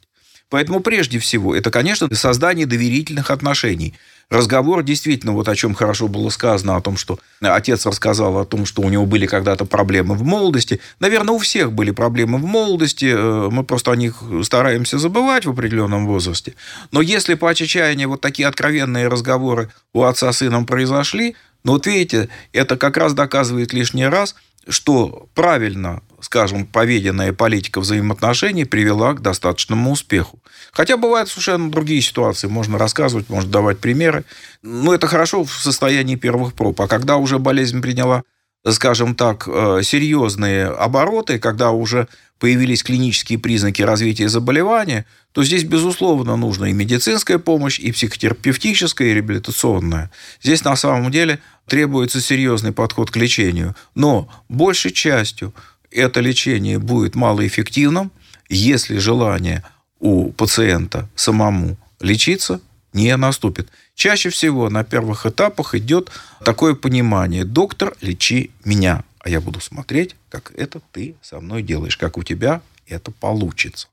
Поэтому 0.49 0.81
прежде 0.81 1.19
всего 1.19 1.55
это, 1.55 1.71
конечно, 1.71 2.13
создание 2.13 2.65
доверительных 2.65 3.31
отношений. 3.31 3.93
Разговор 4.29 4.83
действительно, 4.83 5.33
вот 5.33 5.47
о 5.47 5.55
чем 5.55 5.73
хорошо 5.73 6.07
было 6.07 6.29
сказано, 6.29 6.75
о 6.75 6.81
том, 6.81 6.97
что 6.97 7.19
отец 7.41 7.85
рассказал 7.85 8.37
о 8.37 8.45
том, 8.45 8.65
что 8.65 8.81
у 8.81 8.89
него 8.89 9.05
были 9.05 9.25
когда-то 9.25 9.65
проблемы 9.65 10.15
в 10.15 10.23
молодости. 10.23 10.79
Наверное, 10.99 11.35
у 11.35 11.39
всех 11.39 11.71
были 11.71 11.91
проблемы 11.91 12.37
в 12.37 12.45
молодости, 12.45 13.13
э, 13.15 13.49
мы 13.51 13.63
просто 13.63 13.91
о 13.91 13.95
них 13.95 14.23
стараемся 14.43 14.97
забывать 14.97 15.45
в 15.45 15.49
определенном 15.49 16.07
возрасте. 16.07 16.55
Но 16.91 17.01
если 17.01 17.33
по 17.33 17.49
отчаянию 17.49 18.09
вот 18.09 18.21
такие 18.21 18.47
откровенные 18.47 19.07
разговоры 19.07 19.71
у 19.93 20.03
отца 20.03 20.31
с 20.31 20.37
сыном 20.43 20.65
произошли, 20.65 21.35
ну 21.63 21.73
вот 21.73 21.87
видите, 21.87 22.29
это 22.51 22.75
как 22.75 22.97
раз 22.97 23.13
доказывает 23.13 23.71
лишний 23.71 24.05
раз, 24.05 24.35
что 24.67 25.27
правильно, 25.33 26.01
скажем, 26.21 26.65
поведенная 26.65 27.33
политика 27.33 27.81
взаимоотношений 27.81 28.65
привела 28.65 29.13
к 29.13 29.21
достаточному 29.21 29.91
успеху. 29.91 30.39
Хотя 30.71 30.97
бывают 30.97 31.29
совершенно 31.29 31.69
другие 31.69 32.01
ситуации, 32.01 32.47
можно 32.47 32.77
рассказывать, 32.77 33.29
можно 33.29 33.51
давать 33.51 33.79
примеры. 33.79 34.23
Но 34.61 34.93
это 34.93 35.07
хорошо 35.07 35.43
в 35.43 35.51
состоянии 35.51 36.15
первых 36.15 36.53
проб. 36.53 36.79
А 36.81 36.87
когда 36.87 37.17
уже 37.17 37.39
болезнь 37.39 37.81
приняла, 37.81 38.23
скажем 38.67 39.15
так, 39.15 39.47
э, 39.47 39.81
серьезные 39.83 40.67
обороты, 40.67 41.39
когда 41.39 41.71
уже 41.71 42.07
появились 42.39 42.83
клинические 42.83 43.39
признаки 43.39 43.81
развития 43.81 44.27
заболевания, 44.29 45.05
то 45.31 45.43
здесь, 45.43 45.63
безусловно, 45.63 46.35
нужна 46.35 46.69
и 46.69 46.73
медицинская 46.73 47.37
помощь, 47.39 47.79
и 47.79 47.91
психотерапевтическая, 47.91 49.09
и 49.09 49.13
реабилитационная. 49.13 50.11
Здесь, 50.41 50.63
на 50.63 50.75
самом 50.75 51.09
деле, 51.11 51.39
требуется 51.67 52.21
серьезный 52.21 52.71
подход 52.71 53.11
к 53.11 53.15
лечению. 53.15 53.75
Но 53.95 54.29
большей 54.49 54.91
частью 54.91 55.53
это 55.91 56.19
лечение 56.19 56.79
будет 56.79 57.15
малоэффективным, 57.15 58.11
если 58.49 58.97
желание 58.97 59.63
у 59.99 60.31
пациента 60.31 61.09
самому 61.15 61.77
лечиться 61.99 62.61
не 62.93 63.15
наступит. 63.15 63.69
Чаще 63.95 64.29
всего 64.29 64.69
на 64.69 64.83
первых 64.83 65.25
этапах 65.25 65.75
идет 65.75 66.11
такое 66.43 66.75
понимание. 66.75 67.45
Доктор, 67.45 67.95
лечи 68.01 68.51
меня, 68.63 69.03
а 69.19 69.29
я 69.29 69.39
буду 69.41 69.59
смотреть, 69.61 70.15
как 70.29 70.51
это 70.55 70.81
ты 70.91 71.15
со 71.21 71.39
мной 71.39 71.63
делаешь, 71.63 71.97
как 71.97 72.17
у 72.17 72.23
тебя 72.23 72.61
это 72.87 73.11
получится. 73.11 73.87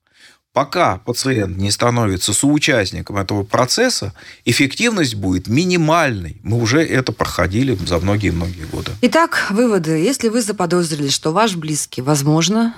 Пока 0.52 0.98
пациент 0.98 1.56
не 1.58 1.70
становится 1.70 2.32
соучастником 2.32 3.18
этого 3.18 3.44
процесса, 3.44 4.12
эффективность 4.44 5.14
будет 5.14 5.46
минимальной. 5.46 6.40
Мы 6.42 6.60
уже 6.60 6.82
это 6.84 7.12
проходили 7.12 7.76
за 7.76 7.98
многие-многие 8.00 8.64
годы. 8.64 8.90
Итак, 9.02 9.46
выводы. 9.50 9.92
Если 10.02 10.28
вы 10.28 10.42
заподозрили, 10.42 11.08
что 11.08 11.30
ваш 11.32 11.54
близкий, 11.54 12.02
возможно, 12.02 12.74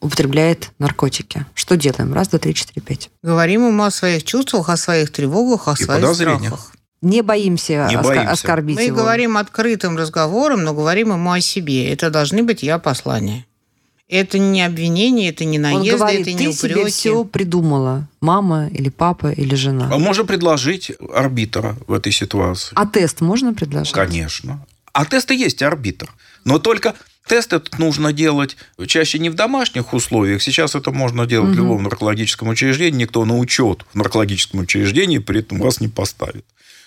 употребляет 0.00 0.70
наркотики, 0.78 1.46
что 1.54 1.76
делаем? 1.76 2.14
Раз, 2.14 2.28
два, 2.28 2.38
три, 2.38 2.54
четыре, 2.54 2.80
пять. 2.80 3.10
Говорим 3.24 3.66
ему 3.66 3.82
о 3.82 3.90
своих 3.90 4.22
чувствах, 4.22 4.68
о 4.68 4.76
своих 4.76 5.10
тревогах, 5.10 5.66
о 5.66 5.72
И 5.72 5.82
своих 5.82 6.14
страхах. 6.14 6.72
Не 7.02 7.22
боимся, 7.22 7.88
Не 7.90 7.98
боимся. 7.98 8.30
оскорбить 8.30 8.76
Мы 8.76 8.84
его. 8.84 8.98
говорим 8.98 9.36
открытым 9.36 9.96
разговором, 9.96 10.62
но 10.62 10.74
говорим 10.74 11.12
ему 11.12 11.32
о 11.32 11.40
себе. 11.40 11.92
Это 11.92 12.08
должны 12.10 12.44
быть 12.44 12.62
я 12.62 12.78
послания. 12.78 13.46
Это 14.08 14.38
не 14.38 14.62
обвинение, 14.62 15.30
это 15.30 15.44
не 15.44 15.58
Он 15.58 15.62
наезды, 15.62 15.98
говорит, 15.98 16.20
это 16.20 16.32
не 16.32 16.46
ты 16.46 16.52
себе 16.52 16.86
все 16.86 17.24
придумала. 17.24 18.08
Мама 18.20 18.68
или 18.68 18.88
папа 18.88 19.32
или 19.32 19.54
жена. 19.56 19.90
А 19.92 19.98
можно 19.98 20.24
предложить 20.24 20.92
арбитра 21.12 21.76
в 21.88 21.92
этой 21.92 22.12
ситуации? 22.12 22.72
А 22.76 22.86
тест 22.86 23.20
можно 23.20 23.52
предложить? 23.52 23.92
Конечно. 23.92 24.64
А 24.92 25.04
тест 25.04 25.30
и 25.32 25.36
есть 25.36 25.60
арбитр. 25.60 26.12
Но 26.44 26.60
только 26.60 26.94
тест 27.26 27.52
этот 27.52 27.80
нужно 27.80 28.12
делать 28.12 28.56
чаще 28.86 29.18
не 29.18 29.28
в 29.28 29.34
домашних 29.34 29.92
условиях. 29.92 30.40
Сейчас 30.40 30.76
это 30.76 30.92
можно 30.92 31.26
делать 31.26 31.50
в 31.50 31.54
любом 31.54 31.82
наркологическом 31.82 32.48
учреждении. 32.48 33.00
Никто 33.00 33.24
на 33.24 33.36
учет 33.36 33.84
в 33.92 33.96
наркологическом 33.96 34.60
учреждении 34.60 35.18
при 35.18 35.40
этом 35.40 35.58
вас 35.58 35.80
не 35.80 35.88
поставит. 35.88 36.44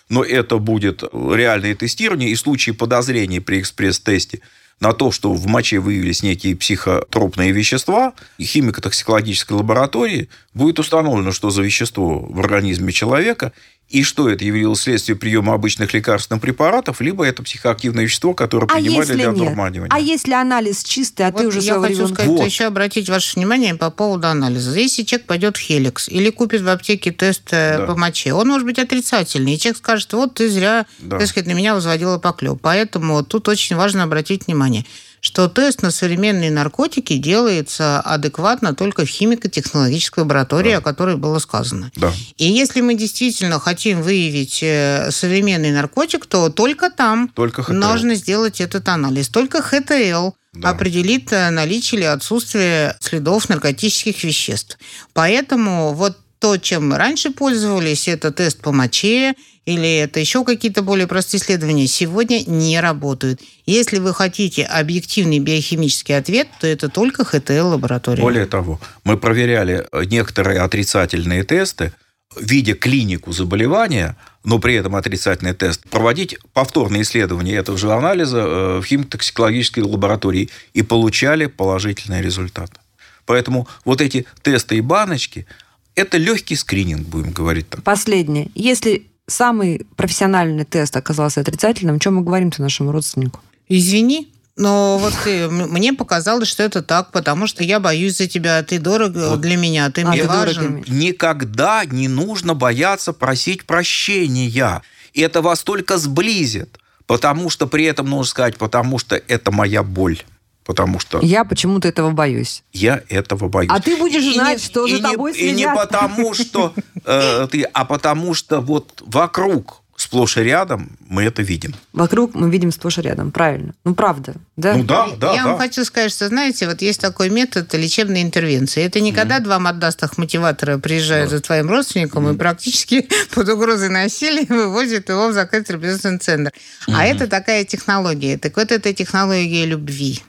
Но 0.08 0.24
это 0.24 0.58
будет 0.58 1.04
реальное 1.04 1.76
тестирование. 1.76 2.30
И 2.30 2.36
в 2.36 2.40
случае 2.40 2.76
подозрений 2.76 3.42
при 3.42 3.60
экспресс-тесте 3.60 4.40
на 4.80 4.94
то, 4.94 5.12
что 5.12 5.34
в 5.34 5.46
моче 5.48 5.80
выявились 5.80 6.24
некие 6.24 6.56
психотропные 6.56 7.52
вещества, 7.52 8.14
химико-токсикологической 8.40 9.58
лаборатории 9.58 10.30
будет 10.54 10.80
установлено, 10.80 11.32
что 11.32 11.50
за 11.50 11.62
вещество 11.62 12.20
в 12.20 12.40
организме 12.40 12.92
человека, 12.92 13.52
и 13.90 14.04
что 14.04 14.30
это 14.30 14.46
явилось 14.46 14.82
следствием 14.82 15.18
приема 15.18 15.54
обычных 15.54 15.94
лекарственных 15.94 16.42
препаратов, 16.42 17.02
либо 17.02 17.26
это 17.26 17.42
психоактивное 17.42 18.04
вещество, 18.04 18.36
которое 18.36 18.68
А 18.68 18.76
принимали 18.76 19.06
для 19.14 19.30
одурманивания. 19.32 19.90
А 19.92 20.00
если 20.00 20.34
анализ 20.34 20.84
чистый, 20.84 21.24
а 21.26 21.32
Вот 21.32 21.42
ты 21.42 21.48
уже 21.48 21.60
я 21.62 21.80
хочу 21.80 21.94
ребенка... 21.94 22.14
сказать, 22.14 22.30
Вот. 22.32 22.46
еще 22.46 22.66
обратить 22.66 23.10
ваше 23.10 23.36
внимание 23.36 23.74
по 23.76 23.90
поводу 23.90 24.28
анализа. 24.28 24.78
Если 24.78 25.04
человек 25.04 25.26
пойдет 25.26 25.58
в 25.58 25.60
Хеликс 25.60 26.08
или 26.08 26.30
купит 26.30 26.62
в 26.62 26.70
аптеке 26.70 27.12
тест 27.12 27.50
э, 27.52 27.78
Да. 27.80 27.86
по 27.88 27.96
моче, 27.96 28.34
он 28.34 28.48
может 28.50 28.66
быть 28.66 28.78
отрицательный. 28.78 29.56
И 29.56 29.60
человек 29.60 29.78
скажет, 29.78 30.14
вот 30.14 30.36
ты 30.36 30.50
зря, 30.50 30.86
Да. 31.00 31.18
так 31.18 31.28
сказать, 31.28 31.48
на 31.48 31.54
меня 31.54 31.74
возводила 31.74 32.20
поклеп. 32.20 32.60
Поэтому 32.62 33.14
вот 33.16 33.28
тут 33.30 33.48
очень 33.50 33.76
важно 33.76 34.04
обратить 34.04 34.46
внимание, 34.46 34.86
что 35.22 35.48
тест 35.50 35.82
на 35.82 35.92
современные 35.92 36.52
наркотики 36.52 37.18
делается 37.18 38.00
адекватно 38.00 38.74
только 38.76 39.06
в 39.06 39.10
химико-технологической 39.10 40.24
лаборатории, 40.24 40.72
о 40.74 40.82
которой 40.82 41.18
было 41.18 41.40
сказано. 41.40 41.92
Да. 41.96 42.12
И 42.38 42.46
если 42.46 42.82
мы 42.82 42.96
действительно 42.96 43.60
хотим 43.60 44.02
выявить 44.02 44.60
э, 44.62 45.10
современный 45.12 45.72
наркотик, 45.72 46.26
то 46.26 46.50
только 46.50 46.90
там 46.90 47.30
Только 47.36 47.64
ХТЛ. 47.64 47.74
нужно 47.74 48.16
сделать 48.16 48.62
этот 48.62 48.88
анализ. 48.88 49.30
Только 49.30 49.62
ХТЛ 49.62 50.32
Да. 50.54 50.70
определит 50.70 51.32
э, 51.34 51.50
наличие 51.50 52.00
или 52.02 52.06
отсутствие 52.08 52.96
следов 53.00 53.50
наркотических 53.50 54.24
веществ. 54.24 54.78
Поэтому 55.14 55.94
вот 55.94 56.18
то, 56.40 56.58
чем 56.58 56.90
мы 56.90 56.98
раньше 56.98 57.32
пользовались, 57.32 58.08
это 58.08 58.32
тест 58.32 58.62
по 58.62 58.72
моче 58.72 59.36
или 59.70 59.98
это 59.98 60.20
еще 60.20 60.44
какие-то 60.44 60.82
более 60.82 61.06
простые 61.06 61.40
исследования, 61.40 61.86
сегодня 61.88 62.44
не 62.48 62.80
работают. 62.80 63.40
Если 63.68 64.00
вы 64.00 64.16
хотите 64.16 64.64
объективный 64.64 65.38
биохимический 65.38 66.18
ответ, 66.18 66.48
то 66.60 66.66
это 66.66 66.90
только 66.90 67.24
ХТЛ-лаборатория. 67.24 68.22
Более 68.22 68.48
того, 68.48 68.80
мы 69.04 69.16
проверяли 69.16 69.86
э, 69.92 70.06
некоторые 70.06 70.62
отрицательные 70.62 71.44
тесты, 71.44 71.94
видя 72.40 72.74
клинику 72.74 73.32
заболевания, 73.32 74.18
но 74.44 74.58
при 74.58 74.74
этом 74.74 74.96
отрицательный 74.96 75.54
тест, 75.54 75.88
проводить 75.88 76.38
повторные 76.54 77.04
исследования 77.04 77.54
этого 77.54 77.78
же 77.78 77.92
анализа 77.94 78.40
э, 78.40 78.80
в 78.80 78.86
химиотоксикологической 78.86 79.84
лаборатории 79.84 80.50
и 80.74 80.82
получали 80.82 81.46
положительные 81.46 82.24
результаты. 82.24 82.80
Поэтому 83.26 83.68
вот 83.86 84.02
эти 84.02 84.26
тесты 84.42 84.78
и 84.78 84.82
баночки– 84.82 85.46
это 86.00 86.18
легкий 86.18 86.56
скрининг, 86.56 87.08
будем 87.08 87.32
говорить 87.32 87.70
так. 87.70 87.84
Последнее. 87.84 88.50
Если 88.56 89.09
самый 89.30 89.88
профессиональный 89.96 90.66
тест 90.66 90.96
оказался 90.98 91.42
отрицательным, 91.42 92.00
что 92.02 92.12
мы 92.12 92.22
говорим-то 92.22 92.62
нашему 92.62 92.92
родственнику? 92.92 93.40
Извини, 93.68 94.32
но 94.58 94.98
вот 94.98 95.14
ты- 95.24 95.48
мне 95.50 95.94
показалось, 95.94 96.50
что 96.50 96.64
это 96.64 96.82
так, 96.82 97.12
потому 97.12 97.48
что 97.48 97.64
я 97.64 97.80
боюсь 97.80 98.18
за 98.18 98.28
тебя, 98.28 98.62
ты 98.64 98.80
дорог 98.80 99.14
Вот. 99.16 99.40
для 99.42 99.56
меня, 99.56 99.90
ты 99.90 100.02
А, 100.02 100.10
мне 100.10 100.22
ты 100.24 100.28
важен. 100.28 100.84
Никогда 100.88 101.86
не 101.86 102.08
нужно 102.08 102.54
бояться 102.56 103.14
просить 103.14 103.66
прощения. 103.66 104.82
Это 105.14 105.42
вас 105.42 105.64
только 105.64 105.98
сблизит. 105.98 106.78
Потому 107.08 107.50
что 107.50 107.66
при 107.66 107.86
этом 107.86 108.08
нужно 108.08 108.26
сказать, 108.30 108.58
потому 108.58 109.00
что 109.00 109.16
это 109.16 109.50
моя 109.52 109.82
боль. 109.82 110.22
Потому 110.70 111.00
что 111.00 111.18
Я 111.24 111.46
почему-то 111.46 111.88
этого 111.88 112.12
боюсь. 112.12 112.62
я 112.74 113.02
этого 113.10 113.50
боюсь. 113.50 113.72
А 113.74 113.80
ты 113.80 113.98
будешь 113.98 114.22
И 114.24 114.36
знать, 114.36 114.60
не- 114.60 114.64
что 114.64 114.86
и 114.86 114.92
за 114.92 114.98
не- 114.98 115.02
тобой 115.02 115.32
И 115.34 115.50
не 115.50 115.54
следят. 115.64 115.76
потому, 115.76 116.36
что 116.36 116.76
э, 117.06 117.48
ты, 117.52 117.64
а 117.74 117.86
потому 117.86 118.36
что 118.36 118.62
вот 118.62 119.02
вокруг, 119.04 119.82
сплошь 119.96 120.38
и 120.38 120.42
рядом 120.42 120.92
мы 121.10 121.24
это 121.24 121.42
видим. 121.42 121.74
Вокруг 121.92 122.36
мы 122.36 122.52
видим 122.52 122.72
сплошь 122.72 123.00
и 123.00 123.02
рядом. 123.02 123.32
Правильно. 123.32 123.74
Ну, 123.84 123.96
правда. 123.96 124.36
Да? 124.58 124.76
Ну 124.76 124.84
да, 124.84 125.08
да, 125.18 125.34
я 125.34 125.44
да. 125.44 125.50
вам 125.50 125.58
хочу 125.58 125.84
сказать, 125.84 126.12
что, 126.12 126.28
знаете, 126.28 126.68
вот 126.68 126.84
есть 126.84 127.02
такой 127.02 127.32
метод 127.32 127.74
лечебной 127.74 128.22
интервенции. 128.22 128.84
Это 128.84 129.00
не 129.00 129.12
когда 129.12 129.40
два 129.40 129.58
модастых 129.58 130.20
мотиватора 130.20 130.78
приезжают 130.78 131.32
за 131.32 131.40
твоим 131.42 131.68
родственником 131.72 132.30
и 132.30 132.38
практически 132.38 133.10
под 133.34 133.50
угрозой 133.50 133.90
насилия 133.90 134.46
вывозят 134.50 135.10
его 135.10 135.30
в 135.30 135.34
закрытый 135.34 135.78
реабилитационный 135.78 136.20
центр. 136.20 136.52
А 136.88 137.06
это 137.08 137.26
такая 137.28 137.66
технология. 137.66 138.38
Так 138.38 138.56
вот, 138.56 138.72
это 138.72 138.94
технология 138.94 139.66
любви. 139.66 140.22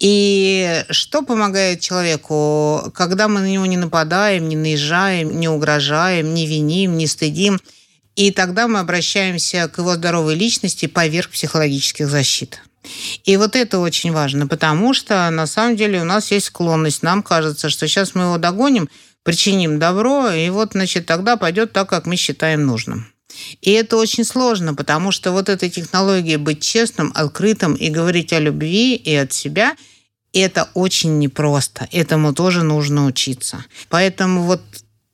И 0.00 0.82
что 0.88 1.20
помогает 1.20 1.80
человеку, 1.80 2.90
когда 2.94 3.28
мы 3.28 3.40
на 3.40 3.50
него 3.50 3.66
не 3.66 3.76
нападаем, 3.76 4.48
не 4.48 4.56
наезжаем, 4.56 5.38
не 5.38 5.46
угрожаем, 5.46 6.32
не 6.32 6.46
виним, 6.46 6.96
не 6.96 7.06
стыдим, 7.06 7.60
и 8.16 8.30
тогда 8.30 8.66
мы 8.66 8.78
обращаемся 8.78 9.68
к 9.68 9.78
его 9.78 9.94
здоровой 9.94 10.34
личности 10.34 10.86
поверх 10.86 11.28
психологических 11.28 12.08
защит. 12.08 12.62
И 13.24 13.36
вот 13.36 13.56
это 13.56 13.78
очень 13.78 14.10
важно, 14.12 14.46
потому 14.46 14.94
что 14.94 15.28
на 15.30 15.46
самом 15.46 15.76
деле 15.76 16.00
у 16.00 16.04
нас 16.04 16.30
есть 16.30 16.46
склонность. 16.46 17.02
Нам 17.02 17.22
кажется, 17.22 17.68
что 17.68 17.86
сейчас 17.86 18.14
мы 18.14 18.22
его 18.22 18.38
догоним, 18.38 18.88
причиним 19.22 19.78
добро, 19.78 20.30
и 20.30 20.48
вот, 20.48 20.72
значит, 20.72 21.04
тогда 21.04 21.36
пойдет 21.36 21.72
так, 21.72 21.90
как 21.90 22.06
мы 22.06 22.16
считаем 22.16 22.64
нужным. 22.64 23.12
И 23.60 23.70
это 23.72 23.96
очень 23.96 24.24
сложно, 24.24 24.74
потому 24.74 25.12
что 25.12 25.32
вот 25.32 25.48
эта 25.48 25.68
технология 25.68 26.38
быть 26.38 26.62
честным, 26.62 27.12
открытым 27.14 27.74
и 27.74 27.90
говорить 27.90 28.32
о 28.32 28.40
любви 28.40 28.96
и 28.96 29.14
от 29.14 29.32
себя, 29.32 29.76
это 30.32 30.68
очень 30.74 31.18
непросто. 31.18 31.88
Этому 31.92 32.32
тоже 32.32 32.62
нужно 32.62 33.06
учиться. 33.06 33.64
Поэтому 33.88 34.42
вот 34.42 34.60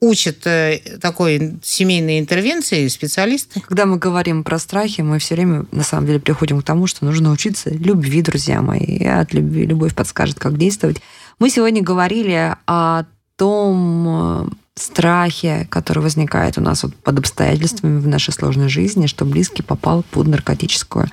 учат 0.00 0.46
э, 0.46 0.80
такой 1.00 1.54
семейной 1.62 2.18
интервенции 2.18 2.86
специалисты. 2.88 3.60
Когда 3.60 3.86
мы 3.86 3.96
говорим 3.96 4.44
про 4.44 4.58
страхи, 4.58 5.00
мы 5.00 5.18
все 5.18 5.34
время, 5.34 5.64
на 5.72 5.82
самом 5.82 6.06
деле, 6.06 6.20
приходим 6.20 6.60
к 6.60 6.64
тому, 6.64 6.86
что 6.86 7.04
нужно 7.04 7.30
учиться 7.30 7.70
любви, 7.70 8.22
друзья 8.22 8.60
мои. 8.60 8.80
И 8.80 9.06
от 9.06 9.32
любви 9.32 9.64
любовь 9.64 9.94
подскажет, 9.94 10.38
как 10.38 10.58
действовать. 10.58 11.00
Мы 11.38 11.50
сегодня 11.50 11.82
говорили 11.82 12.54
о 12.66 13.04
том 13.36 14.06
э, 14.08 14.48
страхе, 14.74 15.66
который 15.70 16.02
возникает 16.02 16.58
у 16.58 16.60
нас 16.60 16.82
вот 16.82 16.94
под 16.94 17.18
обстоятельствами 17.18 17.98
в 17.98 18.06
нашей 18.06 18.32
сложной 18.32 18.68
жизни, 18.68 19.06
что 19.06 19.24
близкий 19.24 19.62
попал 19.62 20.02
под 20.10 20.26
наркотическую 20.28 21.10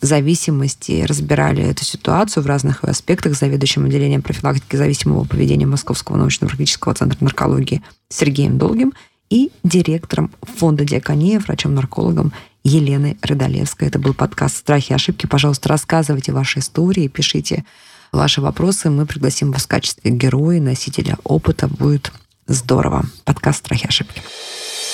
зависимость 0.00 0.90
и 0.90 1.04
разбирали 1.04 1.62
эту 1.62 1.84
ситуацию 1.84 2.42
в 2.42 2.46
разных 2.46 2.84
аспектах 2.84 3.34
с 3.34 3.40
заведующим 3.40 3.86
отделением 3.86 4.22
профилактики 4.22 4.76
зависимого 4.76 5.24
поведения 5.24 5.66
Московского 5.66 6.16
научно-практического 6.16 6.94
центра 6.94 7.18
наркологии 7.20 7.82
Сергеем 8.08 8.58
Долгим 8.58 8.92
и 9.30 9.50
директором 9.62 10.30
фонда 10.42 10.84
Диакония, 10.84 11.40
врачом-наркологом 11.40 12.32
Еленой 12.64 13.18
Рыдалевской. 13.22 13.88
Это 13.88 13.98
был 13.98 14.14
подкаст 14.14 14.56
«Страхи 14.56 14.92
и 14.92 14.94
ошибки». 14.94 15.26
Пожалуйста, 15.26 15.68
рассказывайте 15.68 16.32
ваши 16.32 16.60
истории, 16.60 17.08
пишите 17.08 17.64
ваши 18.12 18.40
вопросы. 18.40 18.90
Мы 18.90 19.06
пригласим 19.06 19.52
вас 19.52 19.64
в 19.64 19.68
качестве 19.68 20.10
героя, 20.10 20.60
носителя 20.60 21.18
опыта. 21.24 21.68
Будет 21.68 22.12
здорово. 22.46 23.04
Подкаст 23.24 23.60
«Страхи 23.60 23.84
и 23.84 23.88
ошибки». 23.88 24.22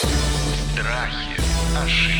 Страхи, 0.01 0.11
ошибки, 0.75 1.43
страх, 1.71 1.85
ошибки, 1.85 2.20